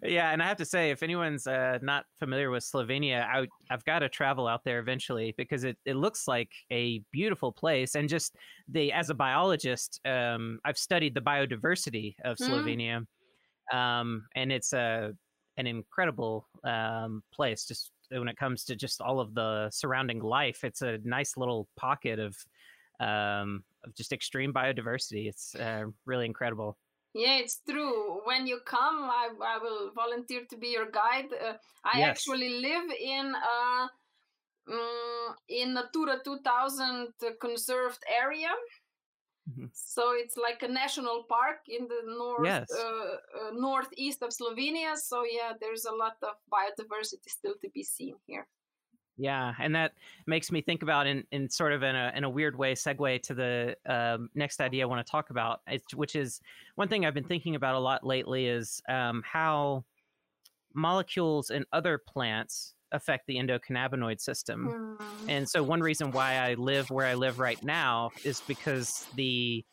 [0.03, 3.85] Yeah, and I have to say, if anyone's uh, not familiar with Slovenia, I, have
[3.85, 7.95] got to travel out there eventually because it, it looks like a beautiful place.
[7.95, 8.35] And just
[8.67, 12.49] the as a biologist, um, I've studied the biodiversity of mm.
[12.49, 13.05] Slovenia,
[13.73, 13.77] mm.
[13.77, 15.13] um, and it's a
[15.57, 17.65] an incredible um, place.
[17.65, 21.67] Just when it comes to just all of the surrounding life, it's a nice little
[21.77, 22.35] pocket of
[22.99, 25.27] um, of just extreme biodiversity.
[25.27, 26.77] It's uh, really incredible.
[27.13, 28.19] Yeah, it's true.
[28.25, 31.31] When you come, I, I will volunteer to be your guide.
[31.31, 31.53] Uh,
[31.85, 32.09] I yes.
[32.09, 33.89] actually live in a
[34.67, 38.49] um, in Natura 2000 conserved area.
[39.49, 39.65] Mm-hmm.
[39.73, 42.67] So it's like a national park in the north yes.
[42.71, 44.97] uh, uh, northeast of Slovenia.
[44.97, 48.47] So yeah, there's a lot of biodiversity still to be seen here.
[49.17, 49.93] Yeah, and that
[50.27, 53.21] makes me think about in, in sort of in a in a weird way segue
[53.23, 55.61] to the um, next idea I want to talk about,
[55.93, 56.41] which is
[56.75, 59.85] one thing I've been thinking about a lot lately is um, how
[60.73, 64.97] molecules in other plants affect the endocannabinoid system.
[64.99, 65.29] Mm.
[65.29, 69.63] And so one reason why I live where I live right now is because the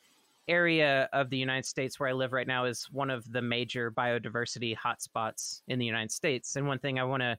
[0.48, 3.90] area of the United States where I live right now is one of the major
[3.90, 6.56] biodiversity hotspots in the United States.
[6.56, 7.36] And one thing I want to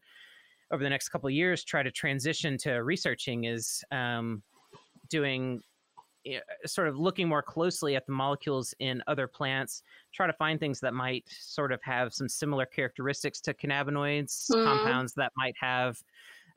[0.73, 4.41] over the next couple of years try to transition to researching is um,
[5.09, 5.61] doing
[6.23, 9.83] you know, sort of looking more closely at the molecules in other plants,
[10.13, 14.63] try to find things that might sort of have some similar characteristics to cannabinoids, mm.
[14.63, 15.97] compounds that might have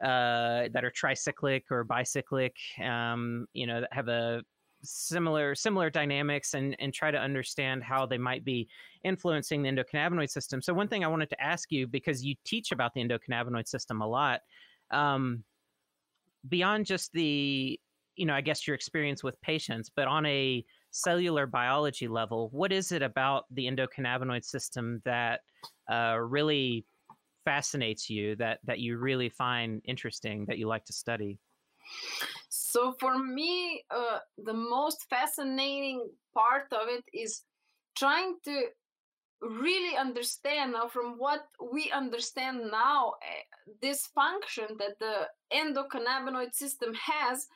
[0.02, 4.42] uh, that are tricyclic or bicyclic, um, you know, that have a
[4.87, 8.68] similar similar dynamics and and try to understand how they might be
[9.05, 10.62] influencing the endocannabinoid system.
[10.62, 14.01] So one thing I wanted to ask you because you teach about the endocannabinoid system
[14.01, 14.40] a lot,
[14.90, 15.44] um,
[16.49, 17.79] beyond just the
[18.16, 22.72] you know I guess your experience with patients, but on a cellular biology level, what
[22.72, 25.40] is it about the endocannabinoid system that
[25.90, 26.87] uh, really
[27.44, 31.38] fascinates you that that you really find interesting that you like to study?
[32.48, 37.42] So for me, uh, the most fascinating part of it is
[37.96, 38.66] trying to
[39.40, 46.94] really understand now from what we understand now uh, this function that the endocannabinoid system
[46.94, 47.46] has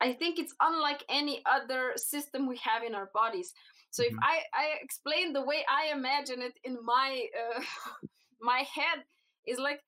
[0.00, 3.52] i think it's unlike any other system we have in our bodies
[3.90, 4.14] so mm-hmm.
[4.14, 7.60] if i i explain the way i imagine it in my uh,
[8.40, 9.02] my head
[9.46, 9.80] is like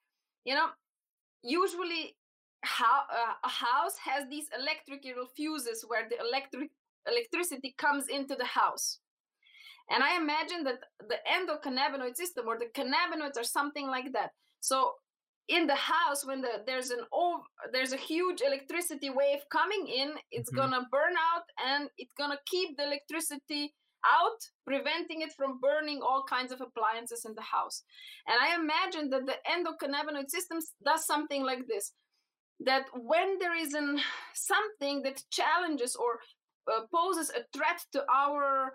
[0.44, 0.66] you know
[1.44, 2.16] usually
[2.62, 6.70] how uh, a house has these electrical fuses where the electric
[7.08, 9.00] electricity comes into the house
[9.90, 14.92] and i imagine that the endocannabinoid system or the cannabinoids are something like that so
[15.48, 20.12] in the house when the, there's an over, there's a huge electricity wave coming in
[20.30, 20.70] it's mm-hmm.
[20.70, 26.24] gonna burn out and it's gonna keep the electricity out, preventing it from burning all
[26.28, 27.82] kinds of appliances in the house.
[28.26, 31.92] And I imagine that the endocannabinoid system does something like this
[32.64, 34.00] that when there is an,
[34.34, 36.20] something that challenges or
[36.72, 38.72] uh, poses a threat to our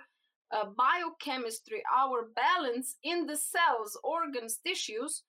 [0.52, 5.24] uh, biochemistry, our balance in the cells, organs, tissues,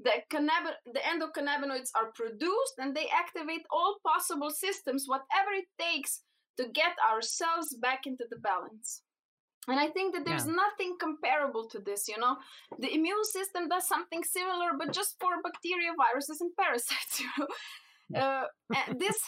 [0.00, 6.22] the, cannab- the endocannabinoids are produced and they activate all possible systems, whatever it takes
[6.58, 9.02] to get ourselves back into the balance.
[9.68, 10.52] And I think that there's yeah.
[10.52, 12.36] nothing comparable to this, you know.
[12.78, 17.46] The immune system does something similar, but just for bacteria, viruses, and parasites, you know.
[18.20, 19.18] Uh, and this,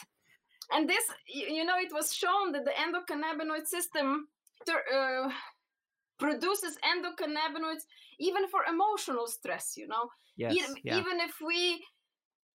[0.71, 4.27] and this, you know, it was shown that the endocannabinoid system
[4.69, 5.29] uh,
[6.19, 7.83] produces endocannabinoids
[8.19, 10.09] even for emotional stress, you know.
[10.37, 10.97] Yes, even, yeah.
[10.99, 11.83] even if we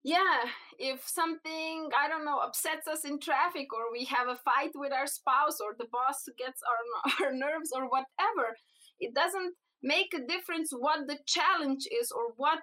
[0.02, 0.44] yeah
[0.78, 4.92] if something i don't know upsets us in traffic or we have a fight with
[4.92, 8.56] our spouse or the boss gets our, our nerves or whatever
[8.98, 12.60] it doesn't make a difference what the challenge is or what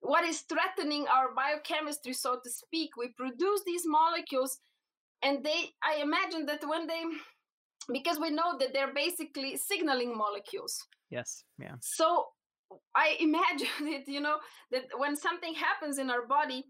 [0.00, 2.90] what is threatening our biochemistry so to speak.
[2.96, 4.58] We produce these molecules
[5.22, 7.02] and they i imagine that when they
[7.92, 10.86] because we know that they're basically signaling molecules.
[11.10, 11.74] Yes yeah.
[11.80, 12.26] So
[12.94, 14.38] I imagine it, you know,
[14.70, 16.64] that when something happens in our body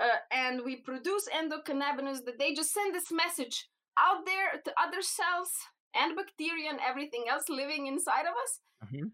[0.00, 5.02] uh, and we produce endocannabinoids, that they just send this message out there to other
[5.02, 5.50] cells
[5.94, 9.08] and bacteria and everything else living inside of us mm-hmm.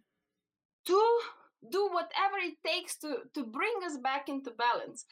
[0.87, 1.21] to
[1.71, 5.05] do whatever it takes to, to bring us back into balance.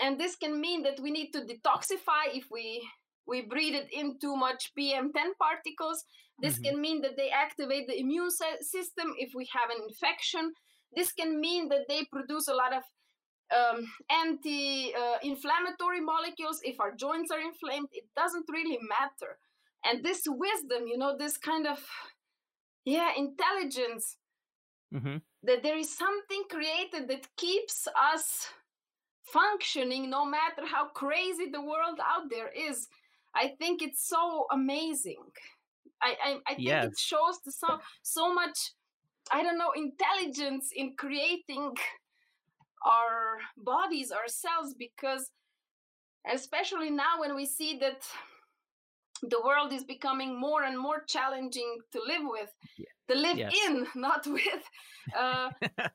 [0.00, 2.88] And this can mean that we need to detoxify if we
[3.28, 6.04] we breathe it in too much PM10 particles.
[6.40, 6.64] This mm-hmm.
[6.64, 10.52] can mean that they activate the immune system if we have an infection.
[10.94, 12.82] This can mean that they produce a lot of
[13.56, 17.88] um, anti uh, inflammatory molecules if our joints are inflamed.
[17.92, 19.38] It doesn't really matter.
[19.84, 21.78] And this wisdom, you know, this kind of,
[22.84, 24.16] yeah, intelligence,
[24.94, 25.18] mm-hmm.
[25.44, 28.48] that there is something created that keeps us
[29.24, 32.88] functioning no matter how crazy the world out there is
[33.34, 35.24] I think it's so amazing.
[36.02, 36.86] I I, I think yes.
[36.86, 38.58] it shows the so so much
[39.32, 41.74] I don't know intelligence in creating
[42.84, 45.30] our bodies ourselves because
[46.32, 48.02] especially now when we see that
[49.22, 52.86] the world is becoming more and more challenging to live with yeah.
[53.08, 53.52] to live yes.
[53.66, 54.62] in not with
[55.16, 55.50] uh,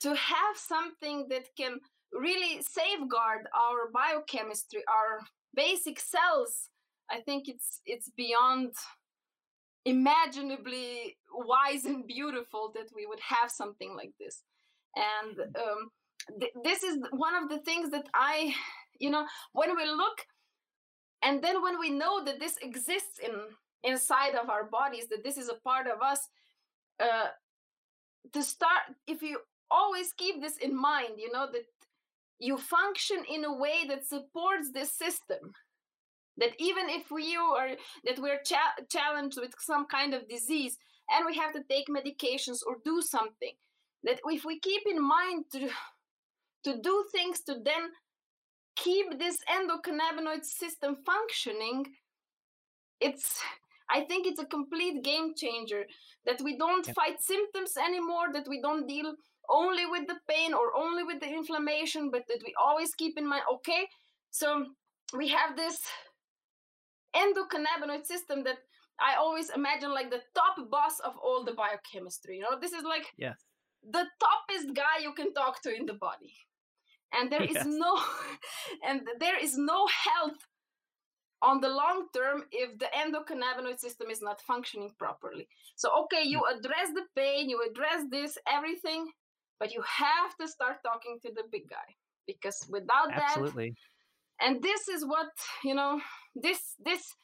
[0.00, 1.78] to have something that can
[2.12, 5.20] really safeguard our biochemistry our
[5.54, 6.70] basic cells
[7.10, 8.72] I think it's it's beyond
[9.84, 14.42] imaginably wise and beautiful that we would have something like this.
[14.96, 15.90] And um,
[16.40, 18.54] th- this is one of the things that i
[18.98, 20.18] you know when we look
[21.22, 23.32] and then when we know that this exists in
[23.82, 26.20] inside of our bodies that this is a part of us
[27.00, 27.28] uh,
[28.32, 29.38] to start if you
[29.70, 31.64] always keep this in mind you know that
[32.38, 35.52] you function in a way that supports this system
[36.38, 37.70] that even if we are
[38.04, 40.78] that we're cha- challenged with some kind of disease
[41.10, 43.52] and we have to take medications or do something
[44.02, 45.68] that if we keep in mind to
[46.64, 47.90] to do things to then
[48.76, 51.86] keep this endocannabinoid system functioning
[53.00, 53.40] it's
[53.90, 55.84] i think it's a complete game changer
[56.26, 56.92] that we don't yeah.
[56.94, 59.14] fight symptoms anymore that we don't deal
[59.48, 63.28] only with the pain or only with the inflammation but that we always keep in
[63.28, 63.86] mind okay
[64.30, 64.64] so
[65.16, 65.82] we have this
[67.14, 68.58] endocannabinoid system that
[69.00, 72.36] I always imagine like the top boss of all the biochemistry.
[72.36, 73.36] You know, this is like yes.
[73.82, 76.34] the toppest guy you can talk to in the body.
[77.12, 77.64] And there yes.
[77.64, 78.00] is no
[78.86, 80.38] and there is no health
[81.42, 85.48] on the long term if the endocannabinoid system is not functioning properly.
[85.76, 86.58] So okay, you mm.
[86.58, 89.10] address the pain, you address this, everything,
[89.58, 91.94] but you have to start talking to the big guy
[92.26, 93.70] because without Absolutely.
[93.70, 95.30] that and this is what
[95.62, 96.00] you know
[96.34, 97.14] this this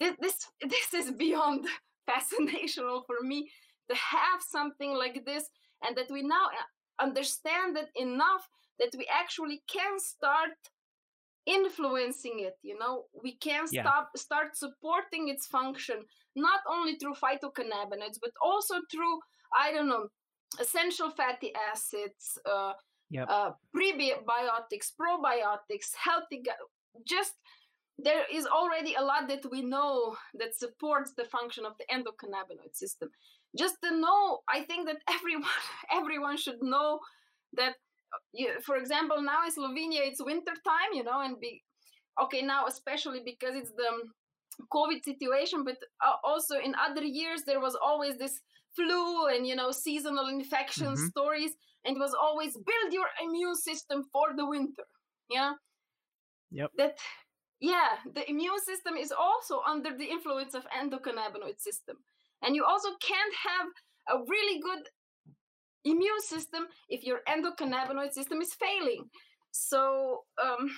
[0.00, 1.66] this this, this is beyond
[2.10, 3.50] fascinational for me
[3.90, 5.48] to have something like this
[5.84, 10.50] and that we now uh, understand that enough that we actually can start
[11.46, 13.82] influencing it you know we can yeah.
[13.82, 15.96] stop start supporting its function
[16.36, 19.18] not only through phytocannabinoids but also through
[19.58, 20.08] i don't know
[20.60, 22.72] essential fatty acids uh,
[23.10, 23.26] yep.
[23.28, 26.56] uh, prebiotics, probiotics, healthy gut.
[27.06, 27.34] Just
[27.98, 32.74] there is already a lot that we know that supports the function of the endocannabinoid
[32.74, 33.10] system.
[33.56, 35.58] Just to know, I think that everyone
[35.92, 37.00] everyone should know
[37.54, 37.74] that.
[38.32, 41.62] You, for example, now in Slovenia it's winter time, you know, and be
[42.22, 43.90] okay now especially because it's the
[44.72, 45.76] COVID situation, but
[46.24, 48.40] also in other years there was always this
[48.74, 51.10] flu and you know seasonal infection Mhm.
[51.10, 51.52] stories,
[51.84, 54.84] and it was always build your immune system for the winter.
[55.28, 55.52] Yeah.
[56.50, 56.70] Yep.
[56.76, 56.98] That
[57.60, 61.96] yeah, the immune system is also under the influence of endocannabinoid system,
[62.42, 64.88] and you also can't have a really good
[65.84, 69.04] immune system if your endocannabinoid system is failing.
[69.50, 70.70] So um,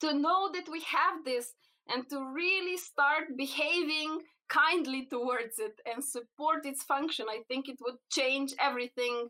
[0.00, 1.52] to know that we have this
[1.88, 7.78] and to really start behaving kindly towards it and support its function, I think it
[7.80, 9.28] would change everything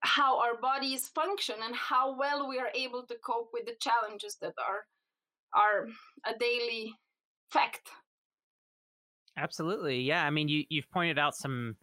[0.00, 4.36] how our bodies function and how well we are able to cope with the challenges
[4.40, 4.86] that are
[5.54, 5.86] are
[6.26, 6.94] a daily
[7.50, 7.88] fact.
[9.36, 10.00] Absolutely.
[10.00, 10.24] Yeah.
[10.24, 11.76] I mean, you, you've pointed out some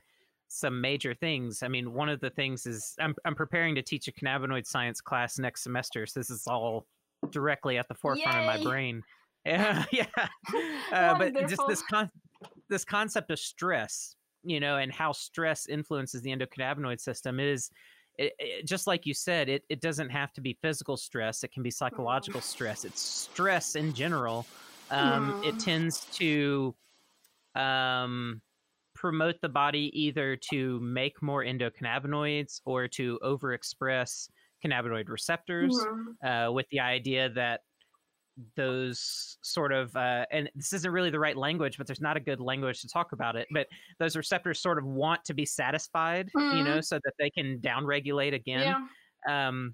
[0.48, 1.64] some major things.
[1.64, 5.02] I mean, one of the things is I'm I'm preparing to teach a cannabinoid science
[5.02, 6.06] class next semester.
[6.06, 6.86] So this is all
[7.32, 9.02] directly at the forefront of my brain.
[9.48, 10.06] Yeah, yeah.
[10.92, 12.10] Uh, but just this con-
[12.68, 17.70] this concept of stress, you know, and how stress influences the endocannabinoid system is
[18.18, 19.50] it, it, just like you said.
[19.50, 21.44] It it doesn't have to be physical stress.
[21.44, 22.84] It can be psychological stress.
[22.86, 24.50] It's stress in general.
[24.90, 25.60] Um, It Mm.
[25.60, 26.76] tends to
[27.56, 28.42] um,
[28.96, 34.30] promote the body either to make more endocannabinoids or to overexpress
[34.64, 36.18] cannabinoid receptors Mhm.
[36.24, 37.62] uh, with the idea that
[38.56, 42.20] those sort of uh, and this isn't really the right language but there's not a
[42.20, 43.68] good language to talk about it but
[44.00, 48.34] those receptors sort of want to be satisfied you know so that they can downregulate
[48.34, 48.76] again
[49.26, 49.48] Yeah.
[49.48, 49.74] um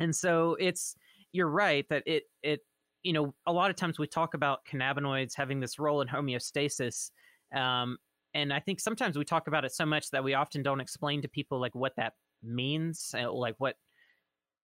[0.00, 0.94] and so it's
[1.32, 2.60] you're right that it it
[3.02, 7.10] you know a lot of times we talk about cannabinoids having this role in homeostasis
[7.54, 7.96] um
[8.34, 11.20] and i think sometimes we talk about it so much that we often don't explain
[11.22, 12.12] to people like what that
[12.44, 13.74] means uh, like what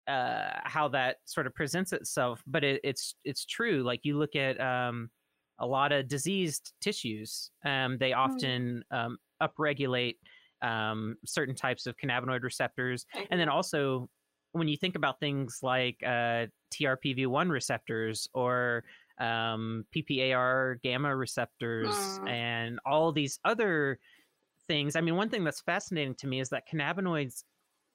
[0.08, 3.82] uh how that sort of presents itself but it, it's it's true.
[3.82, 5.10] Like you look at um
[5.58, 10.16] a lot of diseased tissues um they often um upregulate
[10.62, 13.06] um certain types of cannabinoid receptors.
[13.30, 14.08] And then also
[14.52, 18.84] when you think about things like uh, TRPV1 receptors or
[19.18, 22.28] um, PPAR gamma receptors Mm.
[22.30, 23.98] and all these other
[24.68, 27.42] things, I mean, one thing that's fascinating to me is that cannabinoids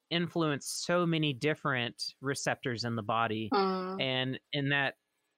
[0.10, 4.02] influence so many different receptors in the body, Mm.
[4.02, 4.96] and in that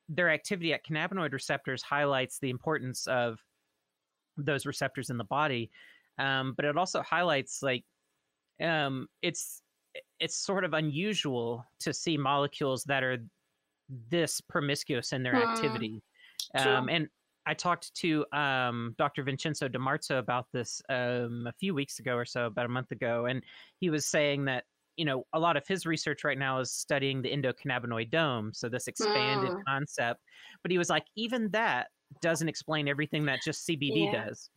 [0.09, 3.39] their activity at cannabinoid receptors highlights the importance of
[4.37, 5.71] those receptors in the body.
[6.17, 7.85] Um, but it also highlights like
[8.61, 9.61] um, it's
[10.19, 13.17] it's sort of unusual to see molecules that are
[13.89, 16.01] this promiscuous in their Hmm, activity.
[16.55, 17.09] Um, and
[17.45, 19.23] I talked to um, Dr.
[19.23, 23.25] Vincenzo DiMarzo about this um, a few weeks ago or so, about a month ago,
[23.25, 23.41] and
[23.79, 24.65] he was saying that
[24.97, 28.87] you know a lot of his research right now is studying the endocannabinoidome, so this
[28.87, 29.61] expanded Mm.
[29.67, 30.21] concept.
[30.61, 31.87] But he was like, even that
[32.21, 34.25] doesn't explain everything that just CBD Yeah.
[34.25, 34.49] does.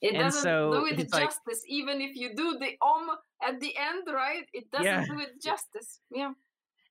[0.00, 3.08] It And doesn't so do it he's like- justice, even if you do the om
[3.40, 4.44] at the end, right?
[4.52, 5.04] It doesn't Yeah.
[5.06, 6.00] do it justice.
[6.10, 6.32] Yeah.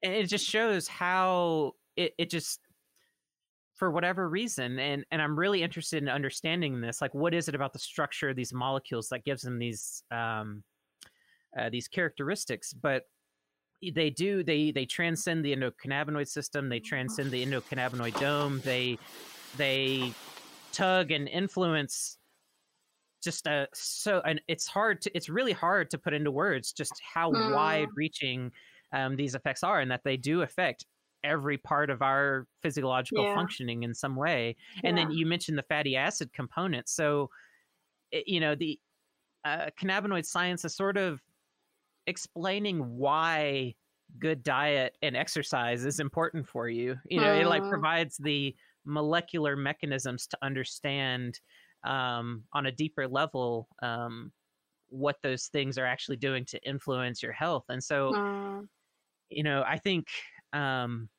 [0.03, 2.59] and it just shows how it, it just
[3.81, 7.55] for whatever reason and and i'm really interested in understanding this like what is it
[7.55, 10.61] about the structure of these molecules that gives them these um
[11.59, 13.05] uh, these characteristics but
[13.95, 18.99] they do they they transcend the endocannabinoid system they transcend the endocannabinoidome they
[19.57, 20.13] they
[20.71, 22.19] tug and influence
[23.23, 26.93] just a so and it's hard to it's really hard to put into words just
[27.15, 27.55] how Mm.
[27.55, 28.51] wide reaching
[28.93, 30.85] um, these effects are and that they do affect
[31.23, 33.33] every part of our physiological Yeah.
[33.35, 37.29] functioning in some way and then you mentioned the fatty acid component so
[38.11, 38.79] you know the
[39.45, 41.21] uh, cannabinoid science is sort of
[42.07, 43.73] explaining why
[44.19, 47.69] good diet and exercise is important for you you know it like Mm.
[47.69, 48.55] provides the
[48.85, 51.39] molecular mechanisms to understand
[51.83, 54.31] um, on a deeper level um,
[54.89, 58.67] what those things are actually doing to influence your health and so Mm.
[59.29, 60.07] you know i think
[60.53, 61.09] um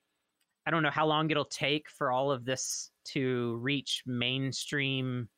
[0.66, 5.28] i don't know how long it'll take for all of this to reach mainstream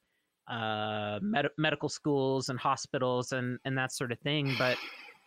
[0.49, 4.76] uh med- medical schools and hospitals and and that sort of thing but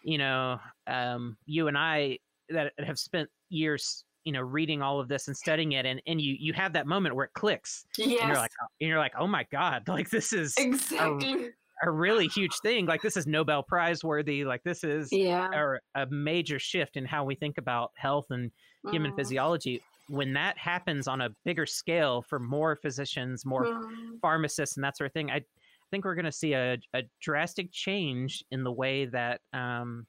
[0.03, 2.17] you know um you and i
[2.49, 6.21] that have spent years you know reading all of this and studying it and and
[6.21, 8.19] you you have that moment where it clicks Yes.
[8.21, 11.45] and you're like oh, and you're like oh my god like this is exactly.
[11.45, 11.49] a
[11.85, 15.47] really huge thing like this is nobel prize worthy like this is Yeah.
[15.53, 18.51] or a major shift in how we think about health and
[18.91, 19.15] human Mm.
[19.15, 24.19] physiology when that happens on a bigger scale for more physicians more Mm.
[24.21, 25.41] pharmacists and that sort of thing i
[25.91, 30.05] think we're going to see a, a drastic change in the way that um,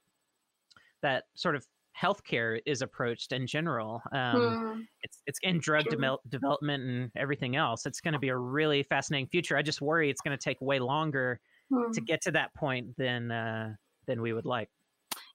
[1.02, 1.64] that sort of
[2.00, 4.02] healthcare is approached in general.
[4.12, 4.80] Um, Hmm.
[5.02, 7.86] It's it's in drug devel- development and everything else.
[7.86, 9.56] It's going to be a really fascinating future.
[9.56, 11.40] I just worry it's going to take way longer
[11.70, 11.92] Hmm.
[11.92, 13.74] to get to that point than uh,
[14.06, 14.70] than we would like.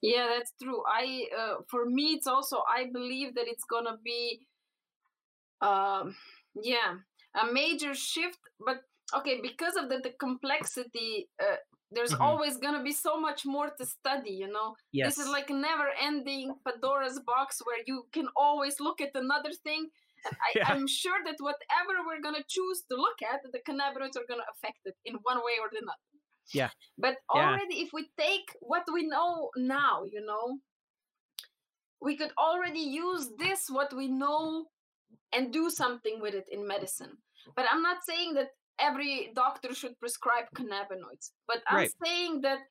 [0.01, 0.81] Yeah, that's true.
[0.88, 4.47] I uh, for me it's also I believe that it's gonna be
[5.61, 6.15] um
[6.55, 6.95] yeah,
[7.36, 8.81] a major shift, but
[9.15, 11.57] okay, because of the, the complexity uh,
[11.91, 12.21] there's Mhm.
[12.21, 14.75] always gonna be so much more to study, you know.
[14.91, 15.15] Yes.
[15.15, 19.89] This is like a never-ending Pandora's box where you can always look at another thing.
[20.25, 20.73] And I, Yeah.
[20.73, 24.79] I'm sure that whatever we're gonna choose to look at, the cannabinoids are gonna affect
[24.86, 26.12] it in one way or another.
[26.52, 26.70] Yeah.
[26.98, 27.50] But Yeah.
[27.50, 30.60] already, if we take what we know now, you know,
[32.02, 34.70] we could already use this what we know
[35.32, 37.18] and do something with it in medicine.
[37.56, 41.32] But I'm not saying that every doctor should prescribe cannabinoids.
[41.48, 41.94] But I'm Right.
[42.06, 42.68] saying that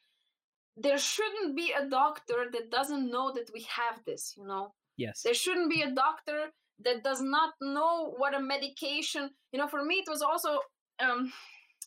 [0.76, 4.74] there shouldn't be a doctor that doesn't know that we have this, you know.
[4.96, 5.22] yes.
[5.22, 9.84] There shouldn't be a doctor that does not know what a medication, you know, for
[9.84, 10.60] me it was also
[11.00, 11.32] um,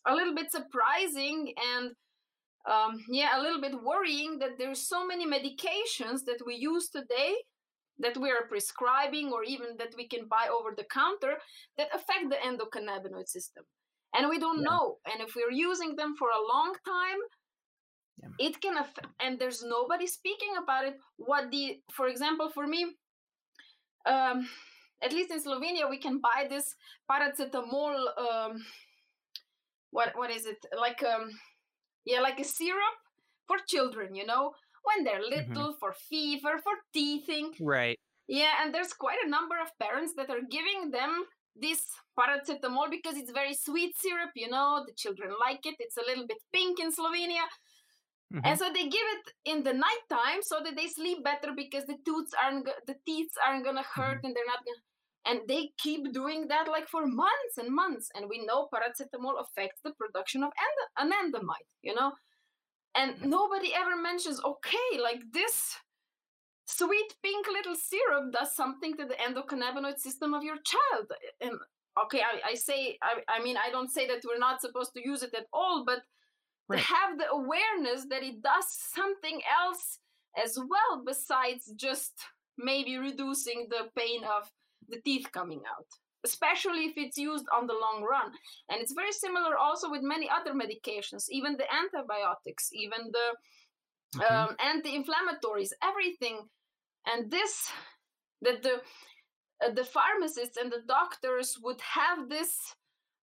[0.08, 1.92] a little bit surprising and
[2.72, 7.36] um, yeah, a little bit worrying that there's so many medications that we use today
[8.00, 11.38] that we are prescribing or even that we can buy over the counter
[11.78, 13.64] that affect the endocannabinoid system.
[14.14, 14.70] And we don't Yeah.
[14.70, 15.00] know.
[15.06, 17.20] And if we're using them for a long time,
[18.18, 18.30] Yeah.
[18.48, 20.96] it can affect, and there's nobody speaking about it.
[21.18, 22.98] What the, for example, for me,
[24.06, 24.50] um,
[25.02, 26.76] at least in Slovenia, we can buy this
[27.10, 28.18] paracetamol.
[28.18, 28.66] Um,
[29.96, 31.02] what what is it like?
[31.04, 31.26] Um,
[32.06, 32.98] yeah, like a syrup
[33.48, 34.14] for children.
[34.20, 34.44] You know,
[34.88, 37.54] when they're little, for fever, for teething.
[37.60, 38.00] Right.
[38.28, 41.12] Yeah, and there's quite a number of parents that are giving them
[41.56, 41.82] this
[42.20, 44.32] paracetamol because it's very sweet syrup.
[44.36, 45.76] You know, the children like it.
[45.80, 47.46] It's a little bit pink in Slovenia.
[48.34, 48.42] Mhm.
[48.44, 51.98] And so they give it in the nighttime so that they sleep better because the
[52.06, 54.86] tooth aren't the teeth aren't gonna hurt and they're not gonna
[55.26, 59.82] and they keep doing that like for months and months and we know paracetamol affects
[59.84, 62.12] the production of endo- anandamide you know?
[62.98, 65.76] And nobody ever mentions okay like this
[66.66, 71.08] sweet pink little syrup does something to the endocannabinoid system of your child.
[71.42, 71.54] And
[72.04, 75.06] okay i, I say I, I mean i don't say that we're not supposed to
[75.06, 76.00] use it at all but
[76.68, 76.80] Right.
[76.80, 80.00] to have the awareness that it does something else
[80.36, 82.14] as well besides just
[82.58, 84.50] maybe reducing the pain of
[84.90, 85.88] the teeth coming out
[86.24, 88.32] especially if it's used on the long run
[88.70, 93.28] and it's very similar also with many other medications even the antibiotics even the
[94.16, 94.32] Mhm.
[94.32, 96.38] um, anti-inflammatories everything
[97.06, 97.72] and this
[98.42, 98.82] that the
[99.64, 102.76] uh, the pharmacists and the doctors would have this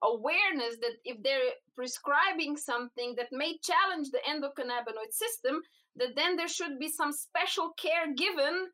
[0.03, 5.63] awareness that if they're prescribing something that may challenge the endocannabinoid system
[5.97, 8.67] that then there should be some special care given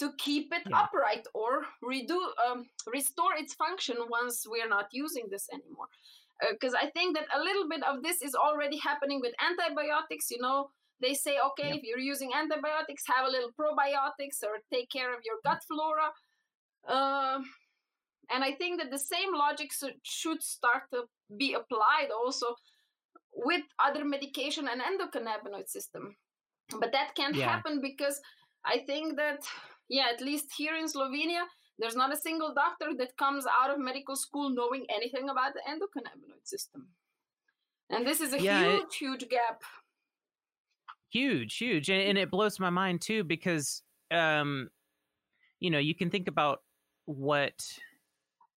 [0.00, 0.80] to keep it Yeah.
[0.82, 1.52] upright or
[1.90, 2.60] redo um,
[2.96, 5.88] restore its function once we're not using this anymore
[6.52, 10.40] because i think that a little bit of this is already happening with antibiotics you
[10.40, 10.58] know
[11.04, 11.76] they say okay Yep.
[11.78, 16.08] if you're using antibiotics have a little probiotics or take care of your gut flora
[16.94, 17.38] uh,
[18.32, 21.00] and i think that the same logic should, should start to
[21.36, 22.48] be applied also
[23.48, 26.16] with other medication and endocannabinoid system
[26.80, 27.50] but that can't Yeah.
[27.52, 28.16] happen because
[28.64, 29.40] i think that
[29.90, 31.42] yeah at least here in slovenia
[31.78, 35.62] there's not a single doctor that comes out of medical school knowing anything about the
[35.72, 36.88] endocannabinoid system.
[37.88, 39.62] And this is a Yeah, it- huge huge gap.
[41.10, 44.68] Huge huge and, and it blows my mind too because um
[45.58, 46.62] you know you can think about
[47.06, 47.54] what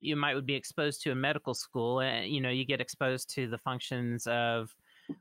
[0.00, 3.28] you might would be exposed to in medical school and you know you get exposed
[3.34, 4.74] to the functions of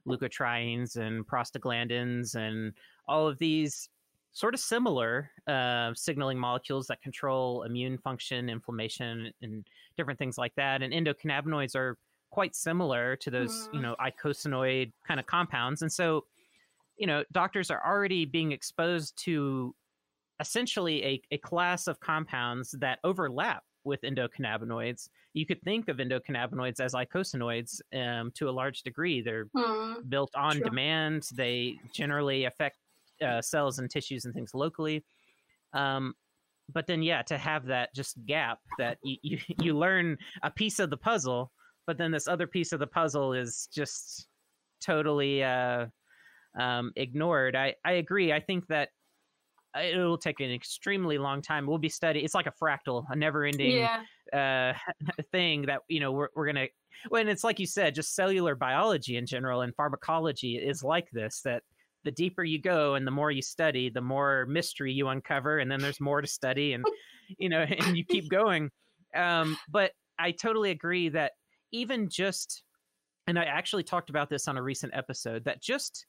[0.07, 2.74] leukotrienes and prostaglandins and
[3.07, 3.89] all of these
[4.32, 9.68] sort of similar uh, signaling molecules that control immune function inflammation and
[9.98, 11.98] different things like that and endocannabinoids are
[12.30, 13.84] quite similar to those you Mhm.
[13.84, 16.26] know icosanoid kind of compounds and so
[16.98, 19.76] you know doctors are already being exposed to
[20.40, 26.80] essentially a, a class of compounds that overlap with endocannabinoids you could think of endocannabinoids
[26.80, 30.02] as icosanoids um, to a large degree they're Hmm.
[30.10, 30.66] built on Sure.
[30.66, 32.78] demand they generally affect
[33.26, 35.03] uh, cells and tissues and things locally.
[35.74, 36.13] Um,
[36.72, 40.78] but then yeah to have that just gap that you, you, you learn a piece
[40.78, 41.51] of the puzzle
[41.89, 44.28] but then this other piece of the puzzle is just
[44.80, 45.88] totally uh,
[46.59, 47.55] um, ignored.
[47.55, 48.32] I, I agree.
[48.32, 48.89] I think that
[49.76, 51.65] uh, it'll take an extremely long time.
[51.65, 53.88] We'll be studying it's like a fractal a never ending
[54.32, 54.74] yeah.
[54.74, 56.67] uh, thing that you know we're, we're gonna
[57.09, 61.41] when it's like you said just cellular biology in general and pharmacology is like this
[61.43, 61.63] that
[62.04, 65.72] the deeper you go and the more you study, the more mystery you uncover, and
[65.72, 66.86] then there's more to study, and
[67.38, 68.70] you know, and you keep going.
[69.16, 71.34] Um, but I totally agree that
[71.72, 72.64] even just,
[73.28, 76.06] and I actually talked about this on a recent episode, that just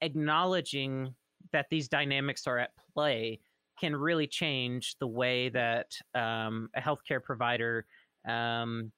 [0.00, 1.14] acknowledging
[1.52, 3.40] that these dynamics are at play
[3.78, 7.84] can really change the way that um, a healthcare provider
[8.26, 8.90] um,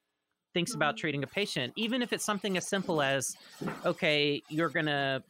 [0.55, 1.01] thinks about mm-hmm.
[1.01, 3.37] treating a patient, even if it's something as simple as,
[3.85, 5.22] okay, you're going to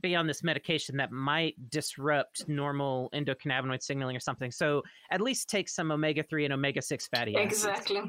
[0.00, 4.50] be on this medication that might disrupt normal endocannabinoid signaling or something.
[4.50, 7.64] So at least take some omega 3 and omega 6 fatty acids.
[7.64, 8.02] Exactly.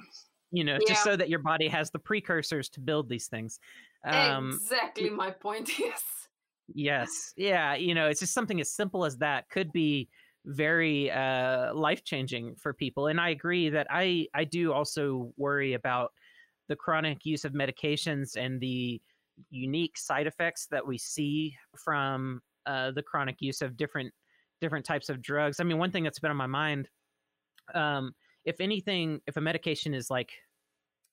[0.52, 0.88] You know, yeah.
[0.88, 3.60] just so that your body has the precursors to build these things.
[4.06, 6.04] Um, exactly my point, yes.
[6.74, 7.34] Yes.
[7.36, 7.76] Yeah.
[7.76, 10.10] You know, it's just something as simple as that could be
[10.46, 13.08] very uh, life changing for people.
[13.08, 16.12] And I agree that I, I do also worry about
[16.70, 19.02] the chronic use of medications and the
[19.50, 24.14] unique side effects that we see from uh, the chronic use of different
[24.62, 25.60] different types of drugs.
[25.60, 26.88] I mean, one thing that's been on my mind,
[27.76, 28.14] um,
[28.46, 30.32] if anything, if a medication is like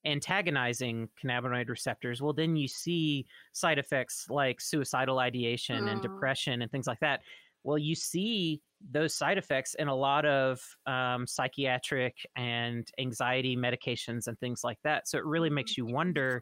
[0.07, 5.91] antagonizing cannabinoid receptors, well, then you see side effects like suicidal ideation mm.
[5.91, 7.21] and depression and things like that.
[7.65, 14.27] Well, you see those side effects in a lot of um, psychiatric and anxiety medications
[14.27, 15.07] and things like that.
[15.09, 16.41] So it really makes you wonder.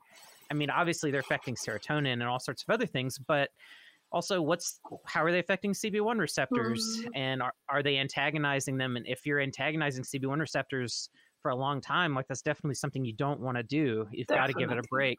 [0.51, 3.51] I mean, obviously they're affecting serotonin and all sorts of other things, but
[4.11, 7.09] also what's how are they affecting CB1 receptors mm-hmm.
[7.15, 8.97] and are, are they antagonizing them?
[8.97, 11.11] And if you're antagonizing CB1 receptors
[11.43, 14.07] for a long time, like that's definitely something you don't want to do.
[14.11, 15.19] You've got to give it a break.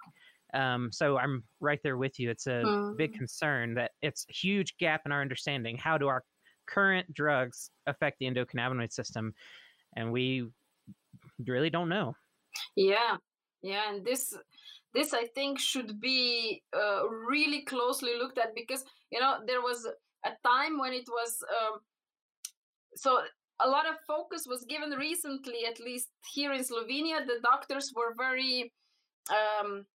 [0.54, 2.32] Um, so I'm right there with you.
[2.32, 2.98] It's a mm.
[2.98, 5.78] big concern that it's a huge gap in our understanding.
[5.78, 6.24] How do our
[6.68, 9.34] current drugs affect the endocannabinoid system?
[9.96, 10.48] And we
[11.46, 12.16] really don't know.
[12.76, 13.18] Yeah,
[13.62, 14.34] yeah, and this
[14.94, 19.88] this I think should be uh, really closely looked at because you know there was
[20.26, 21.80] a time when it was um,
[22.96, 23.20] so
[23.62, 27.26] a lot of focus was given recently, at least here in Slovenia.
[27.26, 28.72] The doctors were very
[29.30, 29.86] um,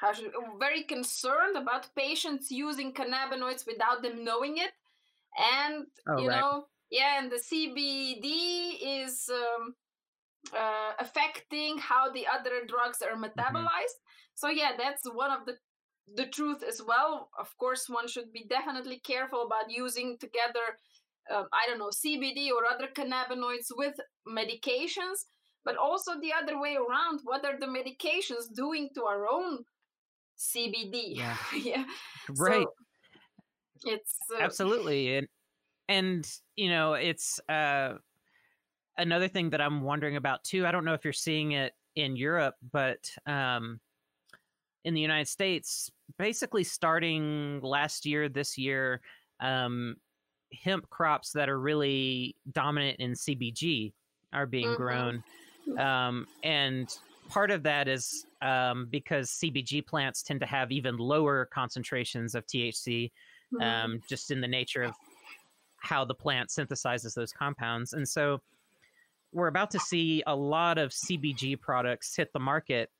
[0.00, 4.72] how should, very concerned about patients using cannabinoids without them knowing it
[5.38, 6.40] and oh, you right.
[6.40, 9.74] know yeah and the cbd is um,
[10.56, 13.24] uh, affecting how the other drugs are mm-hmm.
[13.24, 14.34] metabolized mm-hmm.
[14.34, 15.54] so yeah that's one of the
[16.16, 20.66] the truth as well of course one should be definitely careful about using together
[21.32, 23.94] um, i don't know cbd or other cannabinoids with
[24.26, 25.26] medications
[25.64, 29.58] but also the other way around what are the medications doing to our own
[30.40, 31.16] CBD.
[31.16, 31.36] Yeah.
[31.56, 31.84] yeah.
[32.30, 32.66] Right.
[33.78, 35.26] So it's uh, absolutely and
[35.88, 37.94] and you know it's uh
[38.96, 40.66] another thing that I'm wondering about too.
[40.66, 43.80] I don't know if you're seeing it in Europe, but um
[44.84, 49.00] in the United States, basically starting last year, this year,
[49.40, 49.96] um,
[50.52, 53.92] hemp crops that are really dominant in CBG
[54.32, 54.82] are being mm-hmm.
[54.82, 55.24] grown.
[55.78, 56.88] Um, and
[57.28, 62.46] part of that is um, because CBG plants tend to have even lower concentrations of
[62.46, 63.10] THC,
[63.52, 63.62] mm-hmm.
[63.62, 64.94] um, just in the nature of
[65.78, 67.92] how the plant synthesizes those compounds.
[67.92, 68.40] And so
[69.32, 72.90] we're about to see a lot of CBG products hit the market.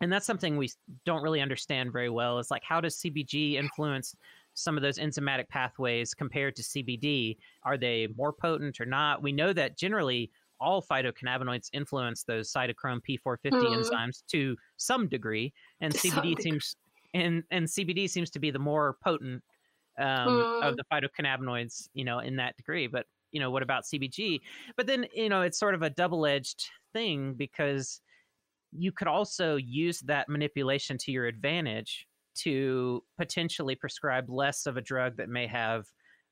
[0.00, 0.70] And that's something we
[1.06, 4.14] don't really understand very well is like, how does CBG influence
[4.54, 7.36] some of those enzymatic pathways compared to CBD?
[7.62, 9.22] Are they more potent or not?
[9.22, 13.76] We know that generally all phytocannabinoids influence those cytochrome P450 mm.
[13.76, 16.76] enzymes to some degree, and to CBD seems
[17.12, 19.42] and and CBD seems to be the more potent
[19.98, 20.62] um, mm.
[20.62, 22.86] of the phytocannabinoids, you know, in that degree.
[22.86, 24.40] But you know, what about CBG?
[24.76, 28.00] But then you know, it's sort of a double-edged thing because
[28.72, 32.06] you could also use that manipulation to your advantage
[32.36, 35.84] to potentially prescribe less of a drug that may have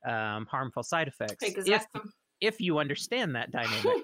[0.07, 2.01] um, harmful side effects exactly.
[2.39, 4.03] if, if you understand that dynamic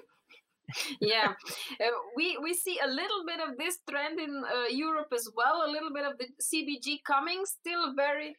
[1.00, 1.32] yeah,
[1.80, 5.68] uh, we we see a little bit of this trend in uh, Europe as well.
[5.68, 8.36] A little bit of the CBG coming, still very,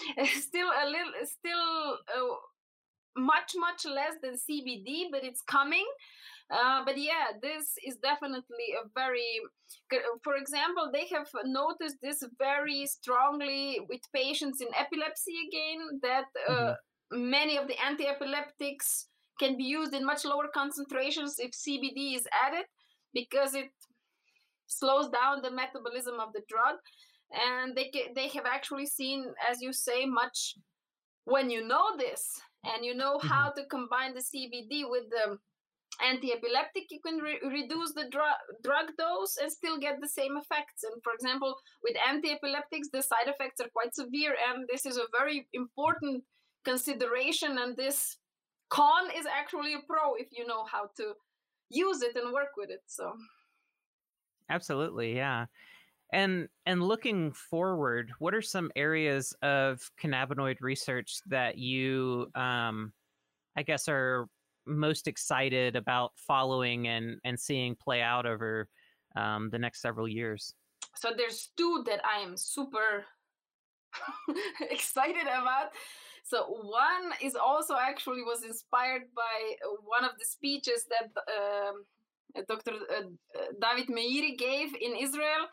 [0.34, 2.34] still a little, still uh,
[3.16, 5.86] much much less than CBD, but it's coming.
[6.50, 9.40] Uh, but yeah, this is definitely a very,
[10.22, 16.52] for example, they have noticed this very strongly with patients in epilepsy again, that uh,
[16.52, 17.30] mm-hmm.
[17.30, 19.06] many of the anti epileptics
[19.40, 22.66] can be used in much lower concentrations if CBD is added
[23.14, 23.70] because it
[24.66, 26.76] slows down the metabolism of the drug
[27.32, 30.54] and they they have actually seen as you say much
[31.24, 33.28] when you know this and you know mm-hmm.
[33.28, 35.38] how to combine the CBD with the
[36.02, 40.82] anti-epileptic you can re- reduce the dr- drug dose and still get the same effects.
[40.84, 45.06] And for example with anti-epileptics the side effects are quite severe and this is a
[45.16, 46.24] very important
[46.64, 48.18] consideration and this
[48.70, 51.12] con is actually a pro if you know how to
[51.70, 53.12] use it and work with it so.
[54.50, 55.46] Absolutely yeah
[56.12, 62.92] and and looking forward what are some areas of cannabinoid research that you um
[63.56, 64.26] i guess are
[64.66, 68.68] most excited about following and and seeing play out over
[69.16, 70.54] um, the next several years?
[70.96, 73.04] So there's two that I am super
[74.70, 75.70] excited about.
[76.24, 81.84] So one is also actually was inspired by uh, one of the speeches that um,
[82.48, 82.72] Dr.
[82.72, 83.02] Uh,
[83.60, 85.44] Dedi Meiri gave in Israel,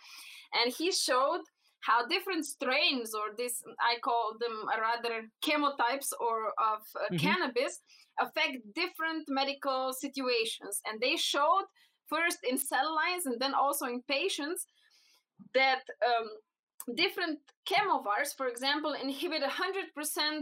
[0.53, 1.41] and he showed
[1.81, 7.17] how different strains or this i call them rather chemotypes or of uh, mm-hmm.
[7.17, 7.79] cannabis
[8.19, 11.65] affect different medical situations and they showed
[12.07, 14.65] first in cell lines and then also in patients
[15.53, 16.27] that um,
[16.95, 20.41] different chemovars for example inhibit 100%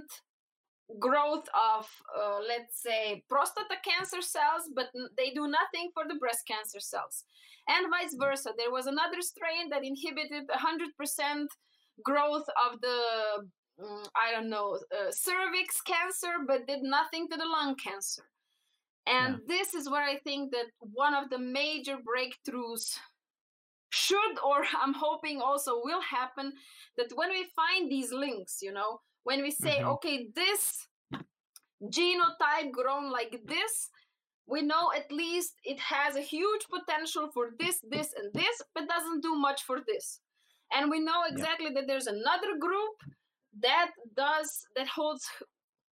[1.00, 6.48] growth of uh, let's say prostate cancer cells but they do nothing for the breast
[6.48, 7.26] cancer cells.
[7.68, 11.48] And vice versa there was another strain that inhibited 100%
[12.04, 13.00] growth of the
[13.84, 18.24] um, i don't know uh, cervix cancer but did nothing to the lung cancer.
[19.06, 19.56] And yeah.
[19.58, 22.98] this is where i think that one of the major breakthroughs
[23.90, 26.54] should or i'm hoping also will happen
[26.98, 29.94] that when we find these links you know when we say mm-hmm.
[29.94, 30.88] okay this
[31.98, 33.90] genotype grown like this
[34.54, 38.88] we know at least it has a huge potential for this this and this but
[38.88, 40.22] doesn't do much for this
[40.74, 41.76] and we know exactly yeah.
[41.76, 42.96] that there's another group
[43.62, 45.26] that does that holds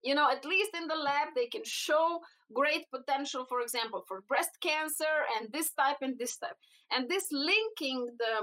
[0.01, 2.19] you know at least in the lab they can show
[2.53, 6.59] great potential for example for breast cancer and this type and this type
[6.93, 8.33] and this linking the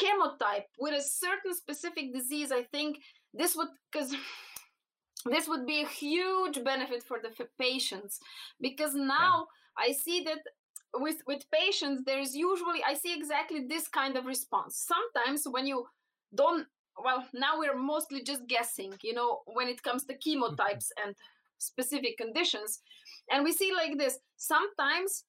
[0.00, 2.98] chemotype with a certain specific disease i think
[3.36, 4.14] this would because
[5.26, 8.20] this would be a huge benefit for the patients
[8.60, 9.46] because now
[9.78, 9.88] yeah.
[9.88, 10.38] i see that
[10.94, 14.86] with with patients there's usually i see exactly this kind of response.
[14.92, 15.86] Sometimes when you
[16.34, 16.66] don't
[17.02, 20.42] well now we're mostly just guessing you know when it comes to mm-hmm.
[20.42, 21.14] chemotypes and
[21.58, 22.80] specific conditions
[23.30, 24.18] and we see like this.
[24.36, 25.24] Sometimes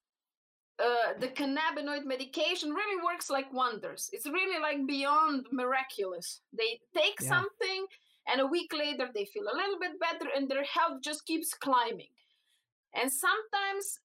[0.80, 4.09] uh, the cannabinoid medication really works like wonders.
[4.13, 6.41] It's really like beyond miraculous.
[6.53, 7.30] They take yeah.
[7.30, 7.86] something
[8.28, 11.53] and a week later they feel a little bit better and their health just keeps
[11.53, 12.13] climbing.
[12.93, 13.99] And sometimes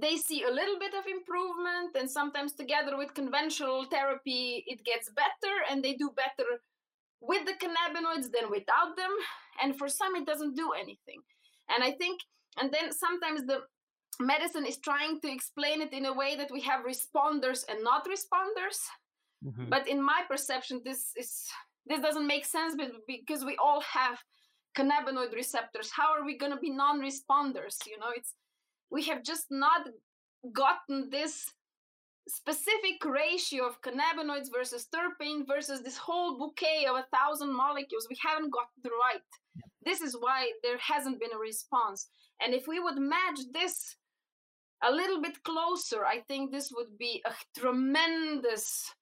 [0.00, 5.10] they see a little bit of improvement and sometimes together with conventional therapy it gets
[5.10, 6.48] better and they do better
[7.20, 9.10] with the cannabinoids than without them.
[9.62, 11.20] And for some it doesn't do anything.
[11.68, 12.20] And i think
[12.60, 13.62] and then sometimes the
[14.20, 18.06] medicine is trying to explain it in a way that we have responders and not
[18.06, 18.78] responders.
[19.44, 19.70] Mm-hmm.
[19.70, 21.48] but in my perception this is
[21.86, 22.76] this doesn't make sense
[23.08, 24.16] because we all have
[24.78, 25.90] cannabinoid receptors.
[25.90, 28.12] How are we going to be non-responders you know?
[28.14, 28.34] It's
[28.90, 29.88] we have just not
[30.52, 31.44] gotten this
[32.28, 38.06] specific ratio of cannabinoids versus terpene versus this whole bouquet of a thousand molecules.
[38.08, 39.22] We haven't got the right.
[39.84, 42.06] This is why there hasn't been a response.
[42.40, 43.96] And if we would match this
[44.82, 48.92] a little bit closer i think this would be a tremendous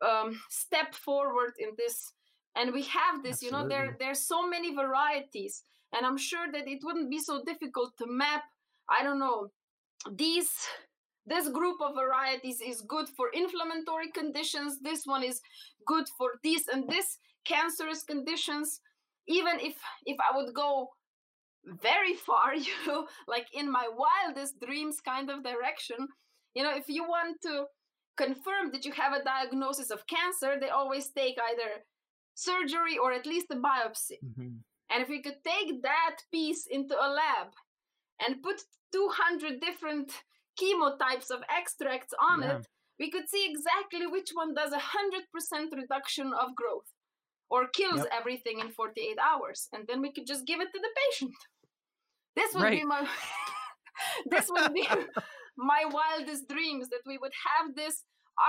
[0.00, 2.12] um, step forward in this
[2.56, 3.46] and we have this Absolutely.
[3.46, 5.64] you know there there's so many varieties
[5.94, 8.42] and i'm sure that it wouldn't be so difficult to map
[8.88, 9.48] i don't know
[10.12, 10.50] these
[11.26, 15.40] this group of varieties is good for inflammatory conditions this one is
[15.86, 18.80] good for this and this cancerous conditions
[19.26, 19.76] even if
[20.06, 20.88] if i would go
[21.82, 25.96] very far you like in my wildest dreams kind of direction
[26.54, 27.64] you know if you want to
[28.16, 31.82] confirm that you have a diagnosis of cancer they always take either
[32.38, 34.18] surgery or at least a biopsy.
[34.24, 34.62] Mm-hmm.
[34.90, 37.48] And if we could take that piece into a lab
[38.24, 38.62] and put
[38.92, 40.12] 200 different
[40.58, 42.58] chemotypes of extracts on yeah.
[42.58, 42.66] it,
[42.98, 46.90] we could see exactly which one does a 100% reduction of growth
[47.50, 48.08] or kills yep.
[48.12, 49.68] everything in 48 hours.
[49.72, 51.34] And then we could just give it to the patient.
[52.36, 52.80] This would right.
[52.80, 53.08] be my
[54.30, 54.86] this would be
[55.56, 58.04] my wildest dreams that we would have this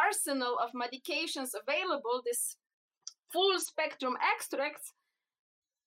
[0.05, 2.55] arsenal of medications available, this
[3.31, 4.93] full spectrum extracts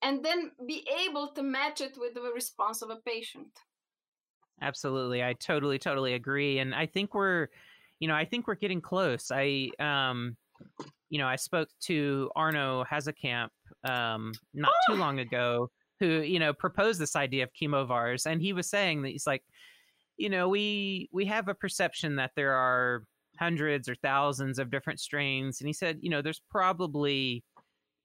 [0.03, 3.49] and then be able to match it with the response of a patient.
[4.61, 5.23] Absolutely.
[5.23, 6.59] I totally, totally agree.
[6.59, 7.49] And I think we're,
[8.01, 9.31] you know, I think we're getting close.
[9.33, 10.37] I, um,
[11.09, 13.49] you know, I spoke to Arno Hazekamp
[13.89, 15.71] um, not too long ago,
[16.03, 18.27] who, you know, proposed this idea of chemovars.
[18.27, 19.45] And he was saying that he's like,
[20.17, 23.05] you know, we we have a perception that there are
[23.39, 27.45] hundreds or thousands of different strains, and he said, you know, there's probably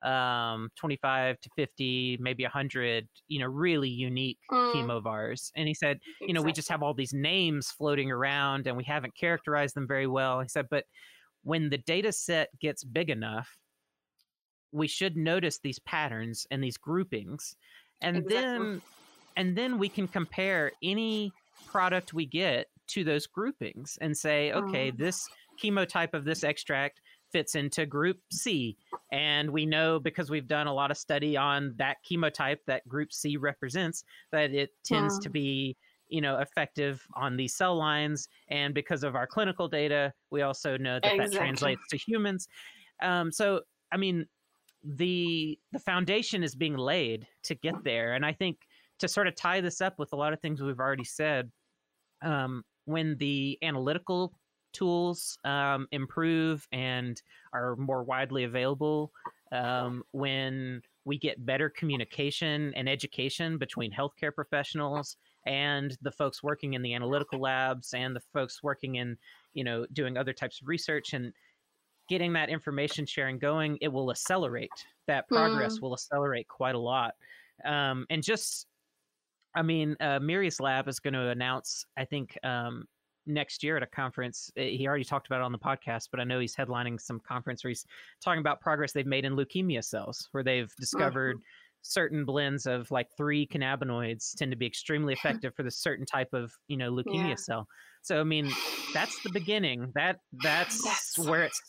[0.03, 4.71] um 25 to 50 maybe 100 you know really unique Mm.
[4.71, 8.77] chemovars and he said you know we just have all these names floating around and
[8.77, 10.85] we haven't characterized them very well he said but
[11.41, 13.57] when the data set gets big enough
[14.71, 17.55] we should notice these patterns and these groupings
[18.01, 18.33] and Exactly.
[18.33, 18.81] then
[19.35, 21.35] and then we can compare any
[21.65, 24.97] product we get to those groupings and say okay Mm.
[24.97, 25.29] this
[25.61, 28.77] chemotype of this extract fits into group C
[29.11, 33.11] and we know because we've done a lot of study on that chemotype that group
[33.11, 35.33] C represents that it tends to Mm.
[35.33, 35.77] be
[36.07, 40.77] you know effective on these cell lines and because of our clinical data we also
[40.77, 42.47] know that that translates to humans
[43.01, 44.25] um, so i mean
[44.83, 48.57] the the foundation is being laid to get there and i think
[48.99, 51.51] to sort of tie this up with a lot of things we've already said
[52.23, 54.33] um, when the analytical
[54.73, 57.21] tools um, improve and
[57.53, 59.11] are more widely available
[59.51, 65.15] um, when we get better communication and education between healthcare professionals
[65.45, 69.17] and the folks working in the analytical labs and the folks working in
[69.53, 71.31] you know doing other types of research and
[72.09, 74.69] getting that information sharing going it will accelerate
[75.07, 77.13] that progress will accelerate quite a lot.
[77.65, 78.67] Um, and just
[79.55, 82.85] i mean uh, Meiri's lab is going to announce i think um,
[83.25, 86.19] next year at a conference uh, he already talked about it on the podcast but
[86.19, 87.85] i know he's headlining some conference where he's
[88.23, 91.37] talking about progress they've made in leukemia cells where they've discovered
[91.81, 96.29] certain blends of like three cannabinoids tend to be extremely effective for the certain type
[96.33, 97.35] of you know leukemia Yeah.
[97.35, 97.67] cell
[98.07, 98.49] so i mean
[98.93, 99.91] that's the beginning.
[99.95, 101.61] That that's, That's- where it's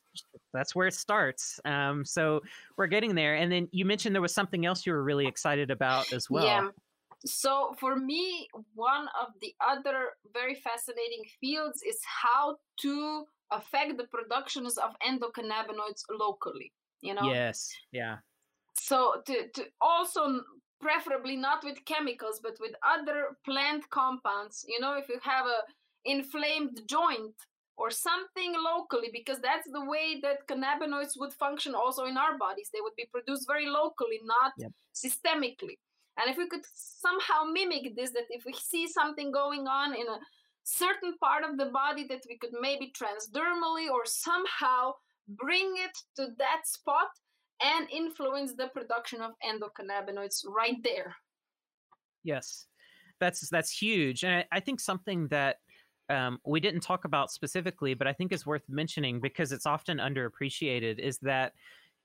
[0.53, 1.61] that's where it starts.
[1.65, 2.41] Um so
[2.77, 3.35] we're getting there.
[3.35, 6.45] And then you mentioned there was something else you were really excited about as well.
[6.45, 6.69] Yeah.
[7.27, 14.05] So for me, one of the other very fascinating fields is how to affect the
[14.05, 16.73] productions of endocannabinoids locally.
[17.01, 17.71] You know, yes.
[17.93, 18.17] Yeah.
[18.75, 20.41] So to, to also
[20.81, 24.65] preferably not with chemicals but with other plant compounds.
[24.69, 25.61] You know if you have a
[26.09, 27.35] inflamed joint
[27.77, 32.71] or something locally because that's the way that cannabinoids would function also in our bodies
[32.73, 34.73] they would be produced very locally not Yep.
[34.95, 35.77] systemically
[36.19, 40.07] and if we could somehow mimic this that if we see something going on in
[40.09, 40.19] a
[40.65, 44.93] certain part of the body that we could maybe transdermally or somehow
[45.29, 47.09] bring it to that spot
[47.63, 51.15] and influence the production of endocannabinoids right there.
[52.23, 52.67] Yes,
[53.21, 55.57] that's that's huge, and I, I think something that
[56.09, 59.99] um, we didn't talk about specifically, but I think is worth mentioning because it's often
[59.99, 61.53] underappreciated, is that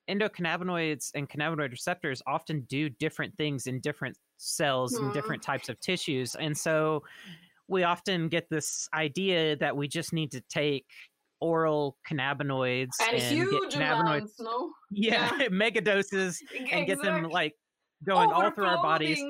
[0.10, 5.14] endocannabinoids and cannabinoid receptors often do different things in different cells and Hmm.
[5.14, 7.04] different types of tissues, and so
[7.70, 10.86] we often get this idea that we just need to take
[11.40, 14.72] oral cannabinoids And, get huge cannabinoids, amounts, no?
[14.92, 16.42] yeah, mega doses,
[16.72, 17.54] and get them like
[18.06, 19.24] going all through our bodies.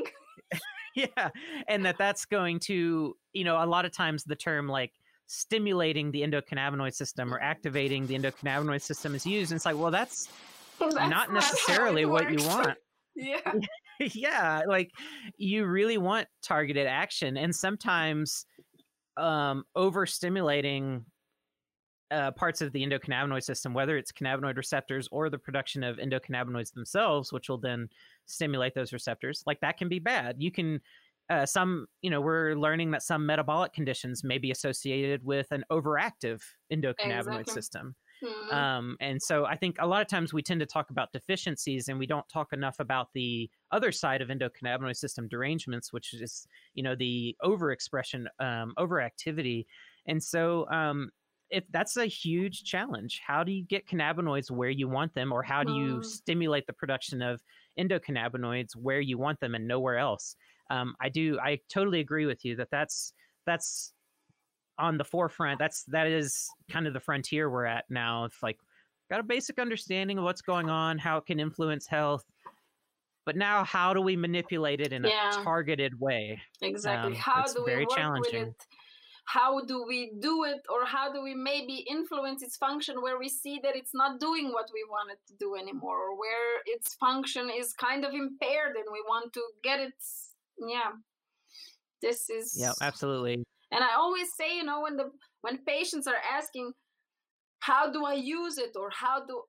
[0.95, 1.29] yeah
[1.67, 4.91] and that that's going to you know a lot of times the term like
[5.27, 9.91] stimulating the endocannabinoid system or activating the endocannabinoid system is used and it's like well
[9.91, 10.27] that's
[10.79, 12.77] That's not necessarily what you want
[13.15, 13.53] yeah.
[13.99, 14.91] yeah like
[15.37, 18.45] you really want targeted action and sometimes
[19.17, 21.03] um overstimulating
[22.13, 26.73] uh, parts of the endocannabinoid system, whether it's cannabinoid receptors or the production of endocannabinoids
[26.73, 27.89] themselves, which will then
[28.25, 30.35] stimulate those receptors, like that can be bad.
[30.39, 30.79] You can,
[31.29, 35.63] uh, some, you know, we're learning that some metabolic conditions may be associated with an
[35.71, 36.41] overactive
[36.71, 37.53] endocannabinoid Exactly.
[37.53, 37.95] system.
[38.23, 38.53] Mhm.
[38.53, 41.89] Um, and so I think a lot of times we tend to talk about deficiencies
[41.89, 46.47] and we don't talk enough about the other side of endocannabinoid system derangements, which is,
[46.73, 49.65] you know, the overexpression, um, overactivity.
[50.05, 51.11] And so um,
[51.53, 55.43] if that's a huge challenge, how do you get cannabinoids where you want them, or
[55.43, 56.05] how do you Mm.
[56.05, 57.41] stimulate the production of
[57.79, 60.35] endocannabinoids where you want them and nowhere else?
[60.71, 61.39] Um, I do.
[61.39, 63.13] I totally agree with you that that's
[63.45, 63.93] that's
[64.79, 65.59] on the forefront.
[65.59, 68.25] That's that is kind of the frontier we're at now.
[68.25, 68.57] It's like
[69.11, 72.23] got a basic understanding of what's going on, how it can influence health,
[73.25, 75.39] but now how do we manipulate it in Yeah.
[75.39, 76.41] a targeted way?
[76.61, 77.11] Exactly.
[77.11, 78.39] Um, how do we very work challenging.
[78.47, 78.67] with it?
[79.25, 83.29] How do we do it, or how do we maybe influence its function where we
[83.29, 86.93] see that it's not doing what we want it to do anymore, or where its
[86.95, 89.93] function is kind of impaired and we want to get it?
[90.59, 90.91] Yeah,
[92.01, 93.43] this is Yeah, absolutely.
[93.71, 95.09] and I always say, you know, when the
[95.41, 96.73] when patients are asking,
[97.59, 99.43] how do I use it, or how do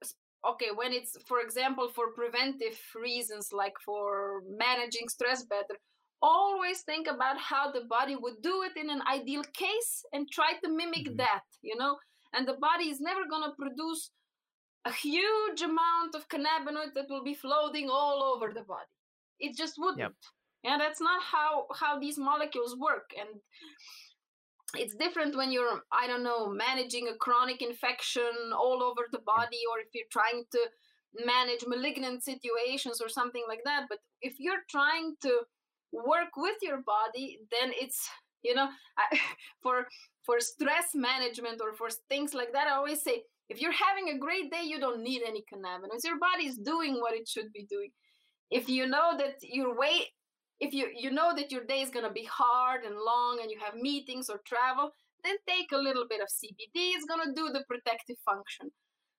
[0.51, 5.77] okay, when it's for example for preventive reasons, like for managing stress better,
[6.23, 10.53] always think about how the body would do it in an ideal case and try
[10.63, 11.17] to mimic mm-hmm.
[11.17, 11.97] that, you know.
[12.33, 14.11] And the body is never going to produce
[14.85, 18.95] a huge amount of cannabinoid that will be floating all over the body.
[19.39, 19.99] It just wouldn't.
[19.99, 20.13] Yep.
[20.65, 23.11] And that's not how how these molecules work.
[23.19, 23.29] And
[24.77, 29.61] it's different when you're i don't know managing a chronic infection all over the body
[29.71, 30.59] or if you're trying to
[31.25, 35.41] manage malignant situations or something like that but if you're trying to
[35.95, 38.09] work with your body then it's
[38.43, 38.69] you know
[38.99, 39.19] I,
[39.63, 39.87] for
[40.25, 44.19] for stress management or for things like that i always say if you're having a
[44.19, 46.05] great day you don't need any cannabinoids.
[46.05, 47.91] Your body is doing what it should be doing.
[48.51, 50.09] If you know that your way
[50.61, 53.51] if you you know that your day is going to be hard and long and
[53.51, 54.91] you have meetings or travel
[55.25, 58.71] then take a little bit of cbd it's going to do the protective function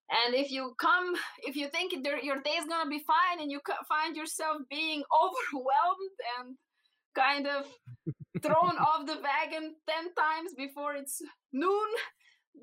[0.10, 3.52] and if you come if you think your day is going to be fine and
[3.52, 6.56] you find yourself being overwhelmed and
[7.16, 7.66] kind of
[8.42, 11.22] thrown off the wagon 10 times before it's
[11.54, 11.90] noon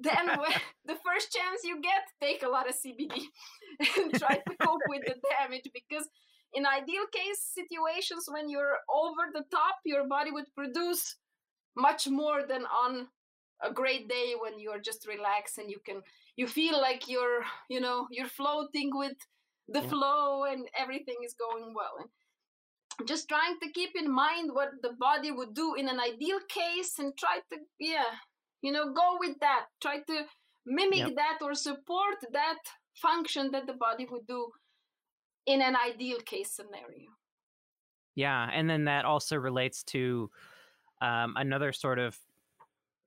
[0.01, 0.29] then
[0.85, 3.23] the first chance you get take a lot of cbd
[3.99, 6.09] and try to cope with the damage because
[6.55, 11.17] in ideal case situations when you're over the top your body would produce
[11.77, 13.07] much more than on
[13.63, 16.03] a great day when you're just relaxed and you can
[16.37, 19.17] you feel like you're you know you're floating with
[19.69, 19.89] the yeah.
[19.89, 24.93] flow and everything is going well and just trying to keep in mind what the
[24.99, 28.13] body would do in an ideal case and try to yeah
[28.61, 30.25] you know go with that try to
[30.67, 31.15] mimic yep.
[31.17, 32.59] that or support that
[32.95, 34.51] function that the body would do
[35.47, 37.11] in an ideal case scenario.
[38.15, 40.31] Yeah, and then that also relates to
[41.01, 42.19] um, another sort of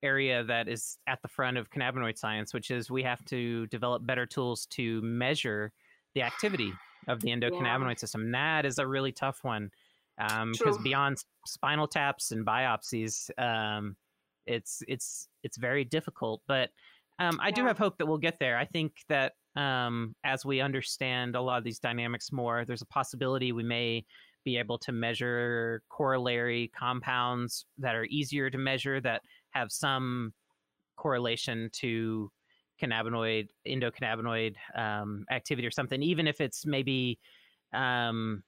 [0.05, 4.05] area that is at the front of cannabinoid science, which is we have to develop
[4.05, 5.71] better tools to measure
[6.13, 6.71] the activity
[7.07, 7.95] of the endocannabinoid yeah.
[7.95, 8.31] system.
[8.31, 9.71] That is a really tough one
[10.17, 13.95] because um, beyond spinal taps and biopsies, um,
[14.45, 16.41] it's it's it's very difficult.
[16.47, 16.69] But
[17.19, 17.55] um, I yeah.
[17.55, 18.57] do have hope that we'll get there.
[18.57, 22.87] I think that um, as we understand a lot of these dynamics more, there's a
[22.87, 24.05] possibility we may
[24.43, 29.21] be able to measure corollary compounds that are easier to measure that
[29.55, 30.33] have some
[30.97, 32.29] correlation to
[32.81, 37.17] cannabinoid endocannabinoid um, activity or something even if it's maybe
[37.73, 38.43] um,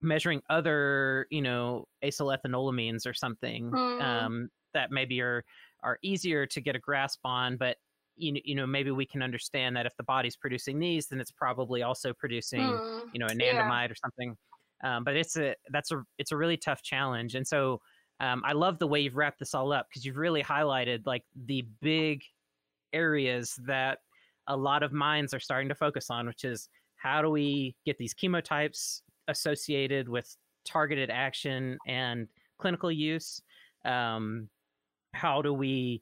[0.00, 4.02] measuring other you know acylethanolamines or something mm.
[4.02, 5.44] um, that maybe are
[5.82, 7.76] are easier to get a grasp on but
[8.16, 11.20] you know, you know maybe we can understand that if the body's producing these then
[11.20, 13.92] it's probably also producing mm, you know anandamide yeah.
[13.92, 14.36] or something
[14.84, 17.80] um, but it's a that's a it's a really tough challenge and so
[18.22, 21.24] um, i love the way you've wrapped this all up because you've really highlighted like
[21.46, 22.22] the big
[22.92, 23.98] areas that
[24.48, 27.98] a lot of minds are starting to focus on which is how do we get
[27.98, 33.42] these chemotypes associated with targeted action and clinical use
[33.84, 34.48] um,
[35.12, 36.00] how do we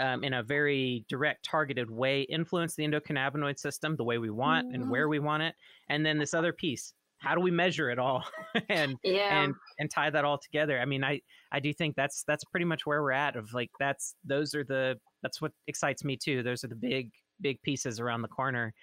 [0.00, 4.66] um, in a very direct, targeted way, influence the endocannabinoid system the way we want
[4.66, 4.74] mm-hmm.
[4.74, 5.54] and where we want it.
[5.88, 8.24] And then this other piece, how do we measure it all
[8.68, 9.42] and yeah.
[9.42, 10.80] and and tie that all together?
[10.80, 11.20] I mean, I
[11.52, 13.36] I do think that's that's pretty much where we're at.
[13.36, 16.42] Of like that's those are the that's what excites me too.
[16.42, 17.10] Those are the big
[17.40, 18.74] big pieces around the corner.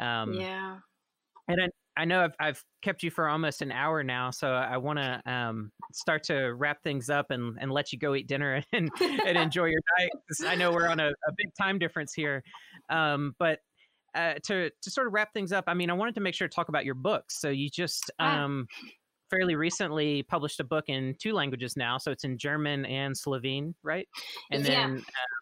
[0.00, 0.78] Um, yeah.
[1.48, 4.76] And I, I know I've, I've kept you for almost an hour now, so I
[4.76, 8.62] want to um, start to wrap things up and, and let you go eat dinner
[8.72, 10.10] and, and enjoy your night.
[10.46, 12.42] I know we're on a, a big time difference here,
[12.90, 13.60] um, but
[14.16, 16.48] uh, to to sort of wrap things up, I mean, I wanted to make sure
[16.48, 17.40] to talk about your books.
[17.40, 18.44] So you just ah.
[18.44, 18.66] um,
[19.30, 23.74] fairly recently published a book in two languages now, so it's in German and Slovene,
[23.82, 24.08] right?
[24.50, 24.98] And then yeah.
[24.98, 25.36] uh,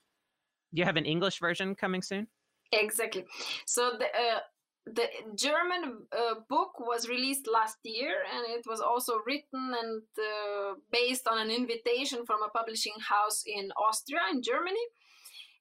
[0.72, 2.26] you have an English version coming soon.
[2.72, 3.24] Exactly.
[3.66, 4.40] So the uh,
[4.86, 10.74] the German uh, book was released last year, and it was also written and uh,
[10.92, 14.84] based on an invitation from a publishing house in Austria, in Germany.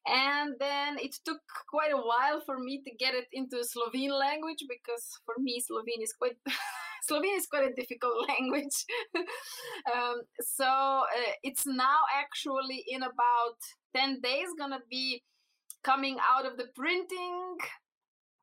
[0.07, 1.39] And then it took
[1.69, 6.01] quite a while for me to get it into Slovene language because for me Slovene
[6.01, 6.35] is quite
[7.07, 8.85] Slovene is quite a difficult language.
[9.93, 13.57] um, so uh, it's now actually in about
[13.95, 15.23] ten days gonna be
[15.83, 17.57] coming out of the printing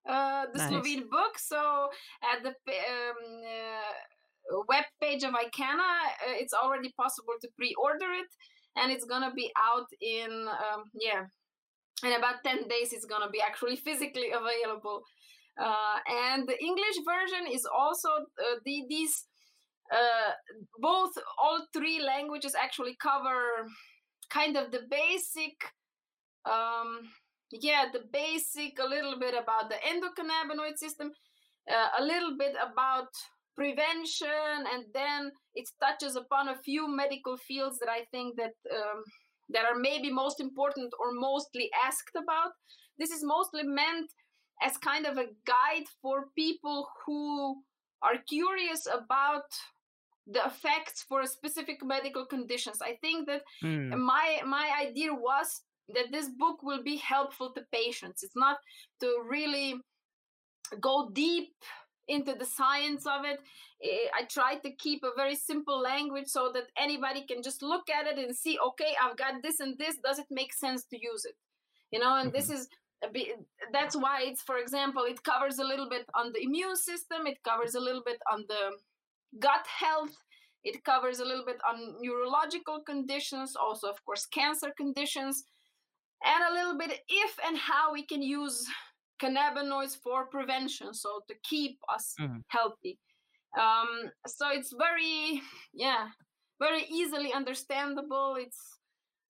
[0.09, 0.69] uh, the nice.
[0.69, 1.39] Slovene book.
[1.39, 1.89] So
[2.23, 8.29] at the um, uh, web page of ICANNA, uh, it's already possible to pre-order it,
[8.77, 11.25] and it's gonna be out in um, yeah,
[12.05, 12.93] in about ten days.
[12.93, 15.03] It's gonna be actually physically available.
[15.61, 19.25] Uh, and the English version is also uh, the, these
[19.93, 20.33] uh,
[20.79, 21.11] both
[21.43, 23.67] all three languages actually cover
[24.31, 25.55] kind of the basic
[26.49, 27.11] um,
[27.53, 31.11] yeah, the basic, a little bit about the endocannabinoid system,
[31.71, 33.09] uh, a little bit about
[33.57, 39.03] prevention, and then it touches upon a few medical fields that I think that um,
[39.53, 42.53] that are maybe most important or mostly asked about.
[42.99, 44.11] This is mostly meant
[44.63, 47.63] as kind of a guide for people who
[48.03, 49.45] are curious about
[50.27, 52.79] the effects for specific medical conditions.
[52.83, 53.97] I think that mm.
[53.97, 55.63] my my idea was
[55.95, 58.23] that this book will be helpful to patients.
[58.23, 58.59] It's not
[59.01, 59.75] to really
[60.81, 61.53] go deep
[62.11, 63.39] into the science of it.
[64.19, 68.07] I tried to keep a very simple language so that anybody can just look at
[68.07, 69.97] it and see, okay, I've got this and this.
[70.05, 71.37] Does it make sense to use it?
[71.93, 72.37] You know, and mm-hmm.
[72.37, 72.69] this is
[73.13, 73.29] bit,
[73.73, 77.27] that's why it's, for example, it covers a little bit on the immune system.
[77.27, 78.63] It covers a little bit on the
[79.39, 80.17] gut health.
[80.63, 85.45] It covers a little bit on neurological conditions, also, of course, cancer conditions,
[86.23, 88.69] and a little bit if and how we can use
[89.21, 92.39] cannabinoids for prevention, so to keep us mm-hmm.
[92.49, 92.99] healthy.
[93.59, 95.43] Um, so it's very,
[95.75, 96.09] yeah,
[96.61, 98.37] very easily understandable.
[98.39, 98.79] It's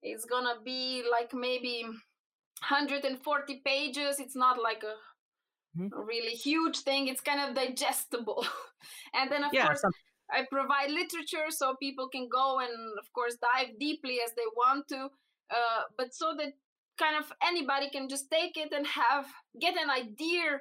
[0.02, 4.18] it's gonna be like maybe 140 pages.
[4.18, 5.98] It's not like a mm-hmm.
[5.98, 7.08] really huge thing.
[7.08, 8.46] It's kind of digestible.
[9.14, 9.92] and then of yeah, course some-
[10.32, 14.86] I provide literature so people can go and of course dive deeply as they want
[14.88, 15.08] to.
[15.50, 16.52] Uh, but so that
[17.00, 19.26] kind of anybody can just take it and have
[19.60, 20.60] get an idea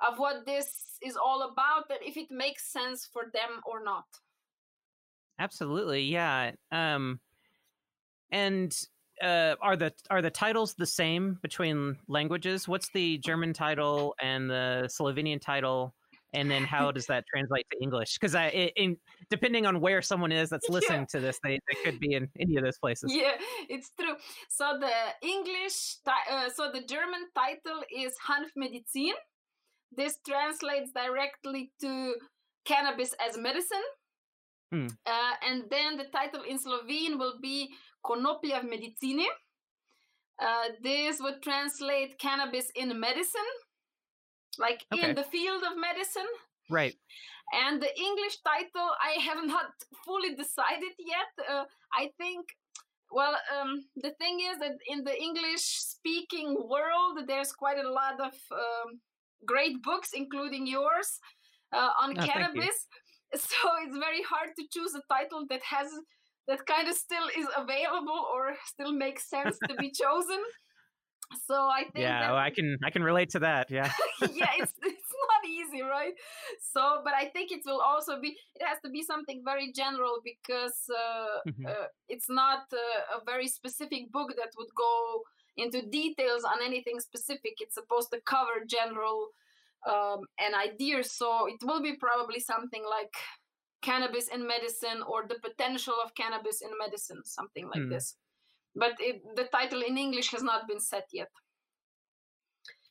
[0.00, 4.04] of what this is all about and if it makes sense for them or not.
[5.38, 7.20] Absolutely yeah um
[8.30, 8.76] and
[9.22, 12.66] uh, are the are the titles the same between languages?
[12.66, 15.94] What's the german title and the slovenian title
[16.32, 18.18] and then how does that translate to english?
[18.18, 18.96] Because i in
[19.30, 21.06] depending on where someone is that's listening yeah.
[21.12, 23.12] to this they, they could be in any of those places.
[23.14, 23.32] Yeah
[23.68, 24.14] it's true.
[24.48, 29.14] So the english uh, so the german title is hanfmedizin
[29.92, 32.14] this translates directly to
[32.64, 33.86] cannabis as medicine.
[34.72, 34.86] Hmm.
[35.04, 37.74] uh, and then the title in slovene will be
[38.06, 39.26] konoplja v medicini
[40.40, 43.50] uh, this would translate cannabis in medicine
[44.58, 45.10] like okay.
[45.10, 46.30] in the field of medicine.
[46.68, 46.94] Right.
[47.52, 49.72] And the English title, I have not
[50.04, 51.30] fully decided yet.
[51.50, 52.46] Uh, I think,
[53.10, 58.20] well, um, the thing is that in the English speaking world, there's quite a lot
[58.20, 59.00] of um,
[59.44, 61.18] great books, including yours,
[61.72, 62.86] uh, on oh, cannabis.
[63.32, 65.86] So it's very hard to choose a title that has
[66.48, 70.42] that kind of still is available or still makes sense to be chosen
[71.46, 73.90] so i think yeah that, well, i can i can relate to that yeah.
[74.20, 76.14] Yeah it's it's not easy right?
[76.72, 80.18] So but i think it will also be it has to be something very general
[80.24, 81.66] because uh, mm-hmm.
[81.66, 85.22] uh, it's not uh, a very specific book that would go
[85.56, 87.54] into details on anything specific.
[87.60, 89.28] It's supposed to cover general
[89.88, 93.14] um, an idea so it will be probably something like
[93.82, 97.90] cannabis in medicine or the potential of cannabis in medicine something like mm.
[97.90, 98.16] this
[98.74, 101.28] but it, the title in English has not been set yet.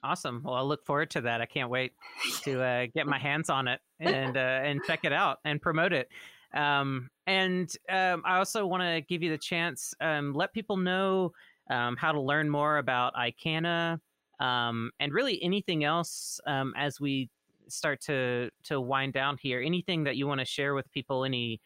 [0.04, 0.42] Awesome.
[0.46, 1.42] Well, I'll look forward to that.
[1.42, 1.94] I can't wait
[2.44, 5.94] to uh, get my hands on it and uh, and check it out and promote
[5.94, 6.10] it.
[6.54, 11.32] Um, and um, I also want to give you the chance, um, let people know
[11.70, 14.00] um, how to learn more about ICANNA
[14.40, 17.30] um, and really anything else um, as we
[17.68, 19.62] start to to wind down here.
[19.62, 21.26] Anything that you want to share with people?
[21.26, 21.62] Any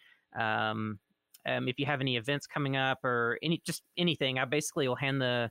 [1.45, 4.95] um, if you have any events coming up or any just anything, I basically will
[4.95, 5.49] hand the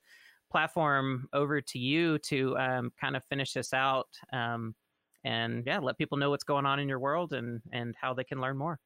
[0.51, 4.75] platform over to you to um, kind of finish this out um,
[5.25, 8.25] and yeah, let people know what's going on in your world and and how they
[8.25, 8.79] can learn more.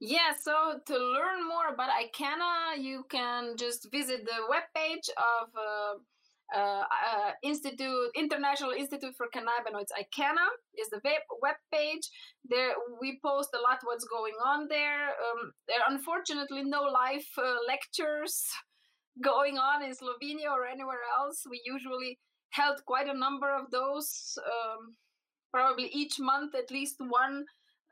[0.00, 5.98] Yeah, so to learn more about ICANNA, you can just visit the webpage of uh,
[6.54, 10.48] uh, uh, Institute International Institute for Cannabinoids ICANNA
[10.78, 11.00] is the
[11.40, 12.08] web, page.
[12.44, 15.10] There we post a lot what's going on there.
[15.10, 18.46] Um, there are unfortunately no live uh, lectures
[19.22, 21.44] going on in Slovenia or anywhere else.
[21.48, 22.18] We usually
[22.50, 24.36] held quite a number of those.
[24.44, 24.96] Um,
[25.52, 27.44] probably each month, at least one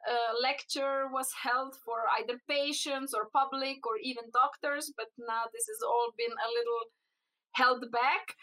[0.09, 4.93] uh, lecture was held for either patients or public or even doctors.
[4.97, 6.83] But now this has all been a little
[7.53, 8.35] held back.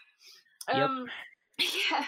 [0.71, 1.07] Um,
[1.57, 1.69] yep.
[1.91, 2.05] Yeah.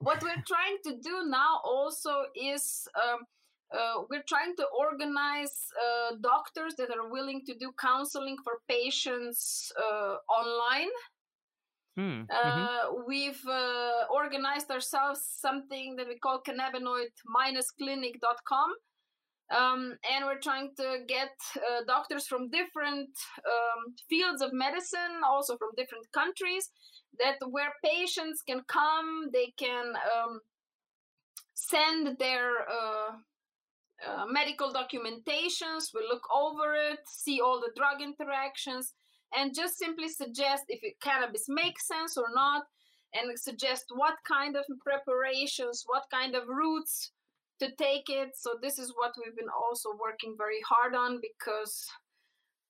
[0.00, 3.26] What we're trying to do now also is um,
[3.72, 9.72] uh, we're trying to organize uh, doctors that are willing to do counseling for patients
[9.76, 10.92] uh, online.
[11.98, 13.02] Mm-hmm.
[13.06, 18.70] We've uh, organized ourselves something that we call cannabinoid-clinic.com.
[19.50, 23.08] Um, and we're trying to get uh, doctors from different
[23.38, 26.70] um, fields of medicine, also from different countries,
[27.18, 30.40] that where patients can come, they can um,
[31.54, 33.12] send their uh,
[34.06, 38.94] uh, medical documentations, we look over it, see all the drug interactions,
[39.36, 42.62] and just simply suggest if it, cannabis makes sense or not,
[43.14, 47.10] and suggest what kind of preparations, what kind of routes
[47.58, 48.30] to take it.
[48.36, 51.86] So this is what we've been also working very hard on because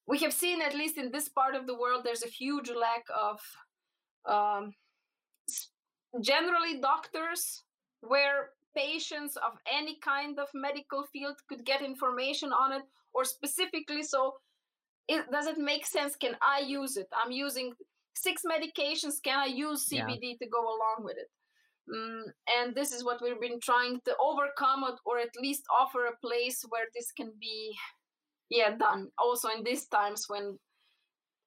[0.07, 3.05] we have seen, at least in this part of the world, there's a huge lack
[3.15, 3.39] of
[4.27, 4.73] um,
[6.21, 7.65] generally doctors
[8.01, 12.83] where patients of any kind of medical field could get information on it
[13.13, 14.35] or specifically so
[15.09, 16.17] it, does it make sense?
[16.17, 17.09] Can i use it?
[17.13, 17.73] I'm using
[18.15, 19.23] six medications.
[19.23, 20.35] Can i use cbd yeah.
[20.43, 21.31] to go along with it?
[21.91, 22.25] Mm,
[22.59, 26.17] and this is what we've been trying to overcome it, or at least offer a
[26.27, 27.75] place where this can be
[28.51, 29.09] yeah done.
[29.19, 30.59] Also in these times when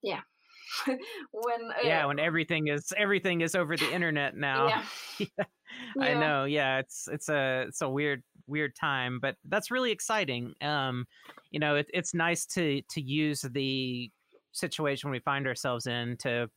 [0.02, 0.22] yeah
[1.31, 4.84] when uh, yeah when everything is everything is over the internet now yeah.
[5.95, 6.03] yeah.
[6.03, 10.53] i know yeah it's it's a it's a weird weird time but that's really exciting
[10.61, 11.06] um
[11.52, 14.10] you know it, it's nice to to use the
[14.52, 16.49] situation we find ourselves in to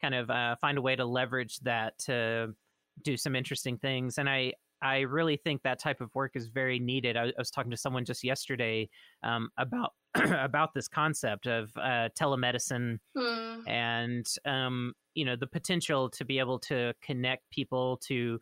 [0.00, 2.54] kind of uh, find a way to leverage that to
[3.02, 4.52] do some interesting things and i
[4.82, 7.16] I really think that type of work is very needed.
[7.16, 8.88] I, I was talking to someone just yesterday
[9.22, 13.68] um, about about this concept of uh, telemedicine hmm.
[13.68, 18.38] and um, you know the potential to be able to connect people to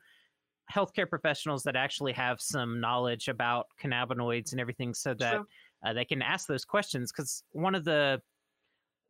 [0.74, 5.40] healthcare professionals that actually have some knowledge about cannabinoids and everything, so that
[5.84, 7.12] uh, they can ask those questions.
[7.12, 8.20] Because one of the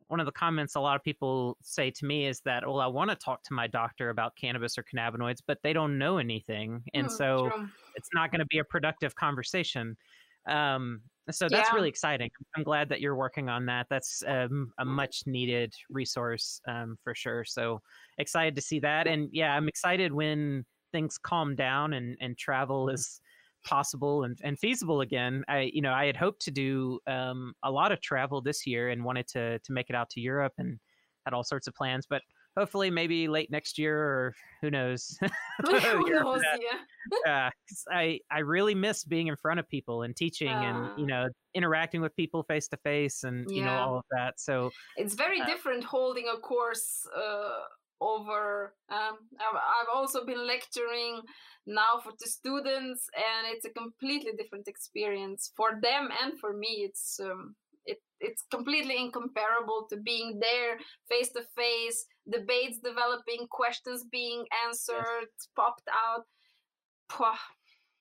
[0.07, 2.87] one of the comments a lot of people say to me is that, well, I
[2.87, 6.81] want to talk to my doctor about cannabis or cannabinoids, but they don't know anything.
[6.93, 7.67] And mm, so true.
[7.95, 9.97] it's not going to be a productive conversation.
[10.47, 11.75] Um, so that's yeah.
[11.75, 12.29] really exciting.
[12.55, 13.87] I'm glad that you're working on that.
[13.89, 17.43] That's um, a much needed resource um, for sure.
[17.43, 17.81] So
[18.17, 19.07] excited to see that.
[19.07, 23.19] And yeah, I'm excited when things calm down and, and travel is
[23.67, 25.43] possible and, and feasible again.
[25.47, 28.89] I you know I had hoped to do um, a lot of travel this year
[28.89, 30.79] and wanted to to make it out to Europe and
[31.25, 32.21] had all sorts of plans, but
[32.57, 35.17] hopefully maybe late next year or who knows.
[35.65, 36.41] who knows
[37.25, 37.49] yeah.
[37.49, 37.49] uh,
[37.91, 41.23] I I really miss being in front of people and teaching uh, and you uh.
[41.23, 43.57] know interacting with people face to face and yeah.
[43.57, 44.39] you know all of that.
[44.39, 47.59] So it's very uh, different holding a course uh,
[48.01, 51.21] over um, I've also been lecturing
[51.65, 56.85] now for the students and it's a completely different experience for them and for me.
[56.87, 57.55] It's um,
[57.85, 60.77] it, it's completely incomparable to being there
[61.09, 65.47] face to face debates developing questions being answered yes.
[65.55, 66.25] popped out.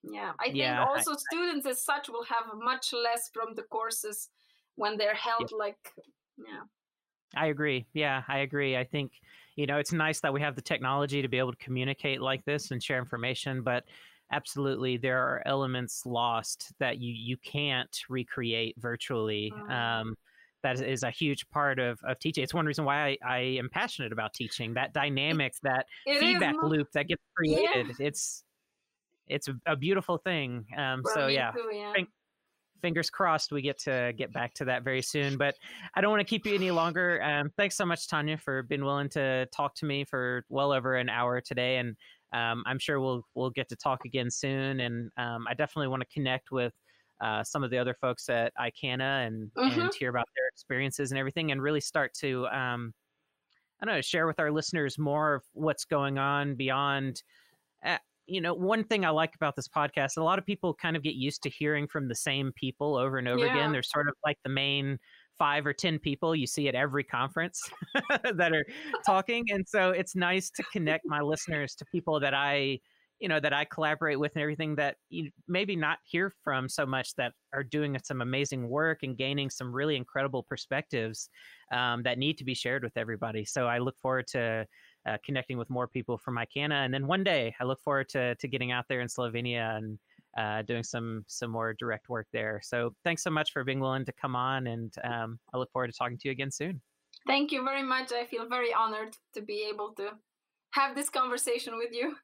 [0.09, 0.33] Yeah.
[0.41, 4.29] I think yeah, also I, students as such will have much less from the courses
[4.77, 5.57] when they're held yeah.
[5.57, 5.93] like
[6.39, 6.63] yeah.
[7.35, 7.87] I agree.
[7.93, 8.77] Yeah i agree.
[8.77, 9.13] I think
[9.57, 12.45] you know, it's nice that we have the technology to be able to communicate like
[12.45, 13.85] this and share information, but
[14.31, 19.53] absolutely there are elements lost that you you can't recreate virtually.
[19.71, 20.15] Um,
[20.63, 22.43] that is a huge part of, of teaching.
[22.43, 24.75] It's one reason why I, I am passionate about teaching.
[24.75, 27.95] That dynamic, that it feedback loop that gets created.
[27.99, 28.07] Yeah.
[28.07, 28.43] It's
[29.29, 30.67] it's a, a beautiful thing.
[30.77, 31.93] Um, so yeah, too, yeah
[32.81, 35.37] fingers crossed we get to get back to that very soon.
[35.37, 35.55] But
[35.95, 37.23] I don't want to keep you any longer.
[37.23, 40.97] Um, thanks so much, Tanja, for being willing to talk to me for well over
[40.97, 41.97] an hour today, and
[42.33, 44.81] um, I'm sure we'll we'll get to talk again soon.
[44.81, 46.73] And um, I definitely want to connect with.
[47.19, 49.81] Uh, some of the other folks at ICANNA and, mm-hmm.
[49.81, 52.93] and hear about their experiences and everything, and really start to, um,
[53.81, 57.23] I don't know, share with our listeners more of what's going on beyond
[58.27, 61.03] you know, one thing I like about this podcast, a lot of people kind of
[61.03, 63.53] get used to hearing from the same people over and over yeah.
[63.53, 63.73] again.
[63.73, 64.99] They're sort of like the main
[65.39, 67.61] five or 10 people you see at every conference
[68.35, 68.65] that are
[69.05, 69.45] talking.
[69.51, 72.79] And so it's nice to connect my listeners to people that I,
[73.21, 76.85] you know, that I collaborate with and everything that you maybe not hear from so
[76.85, 81.29] much that are doing some amazing work and gaining some really incredible perspectives
[81.73, 83.45] um, that need to be shared with everybody.
[83.45, 84.67] So I look forward to
[85.07, 86.85] uh, connecting with more people from ICANNA.
[86.85, 89.99] And then one day, I look forward to to getting out there in Slovenia and
[90.37, 92.61] uh, doing some some more direct work there.
[92.63, 95.89] So thanks so much for being willing to come on, and um, I look forward
[95.89, 96.81] to talking to you again soon.
[97.27, 98.13] Thank you very much.
[98.13, 100.11] I feel very honored to be able to
[100.73, 102.17] have this conversation with you.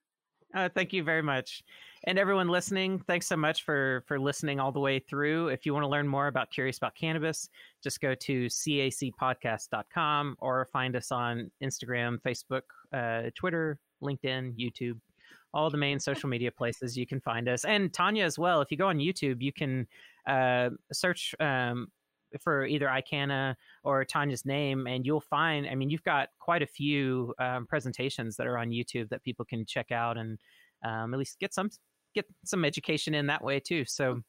[0.54, 1.62] Uh, thank you very much.
[2.04, 5.48] And everyone listening, thanks so much for for listening all the way through.
[5.48, 7.48] If you want to learn more about Curious About Cannabis,
[7.82, 12.62] just go to cacpodcast.com or find us on Instagram, Facebook,
[12.92, 14.98] uh, Twitter, LinkedIn, YouTube,
[15.54, 17.64] all the main social media places you can find us.
[17.64, 18.60] And Tanja as well.
[18.60, 19.86] If you go on YouTube, you can
[20.26, 21.86] uh, search um,
[22.40, 23.54] for either ICANNA
[23.84, 25.66] or Tanja's name, and you'll find.
[25.66, 29.44] I mean, you've got quite a few um, presentations that are on YouTube that people
[29.44, 30.38] can check out and
[30.84, 31.70] um, at least get some
[32.14, 33.84] get some education in that way too.
[33.84, 34.20] So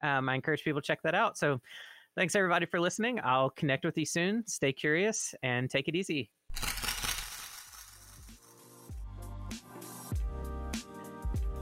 [0.00, 1.36] Um, I encourage people to check that out.
[1.36, 1.60] So
[2.14, 3.18] thanks everybody for listening.
[3.24, 4.46] I'll connect with you soon.
[4.46, 6.30] Stay curious and take it easy.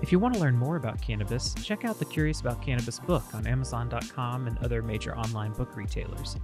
[0.07, 3.25] If you want to learn more about cannabis, check out the Curious About Cannabis book
[3.35, 6.37] on Amazon.com and other major online book retailers.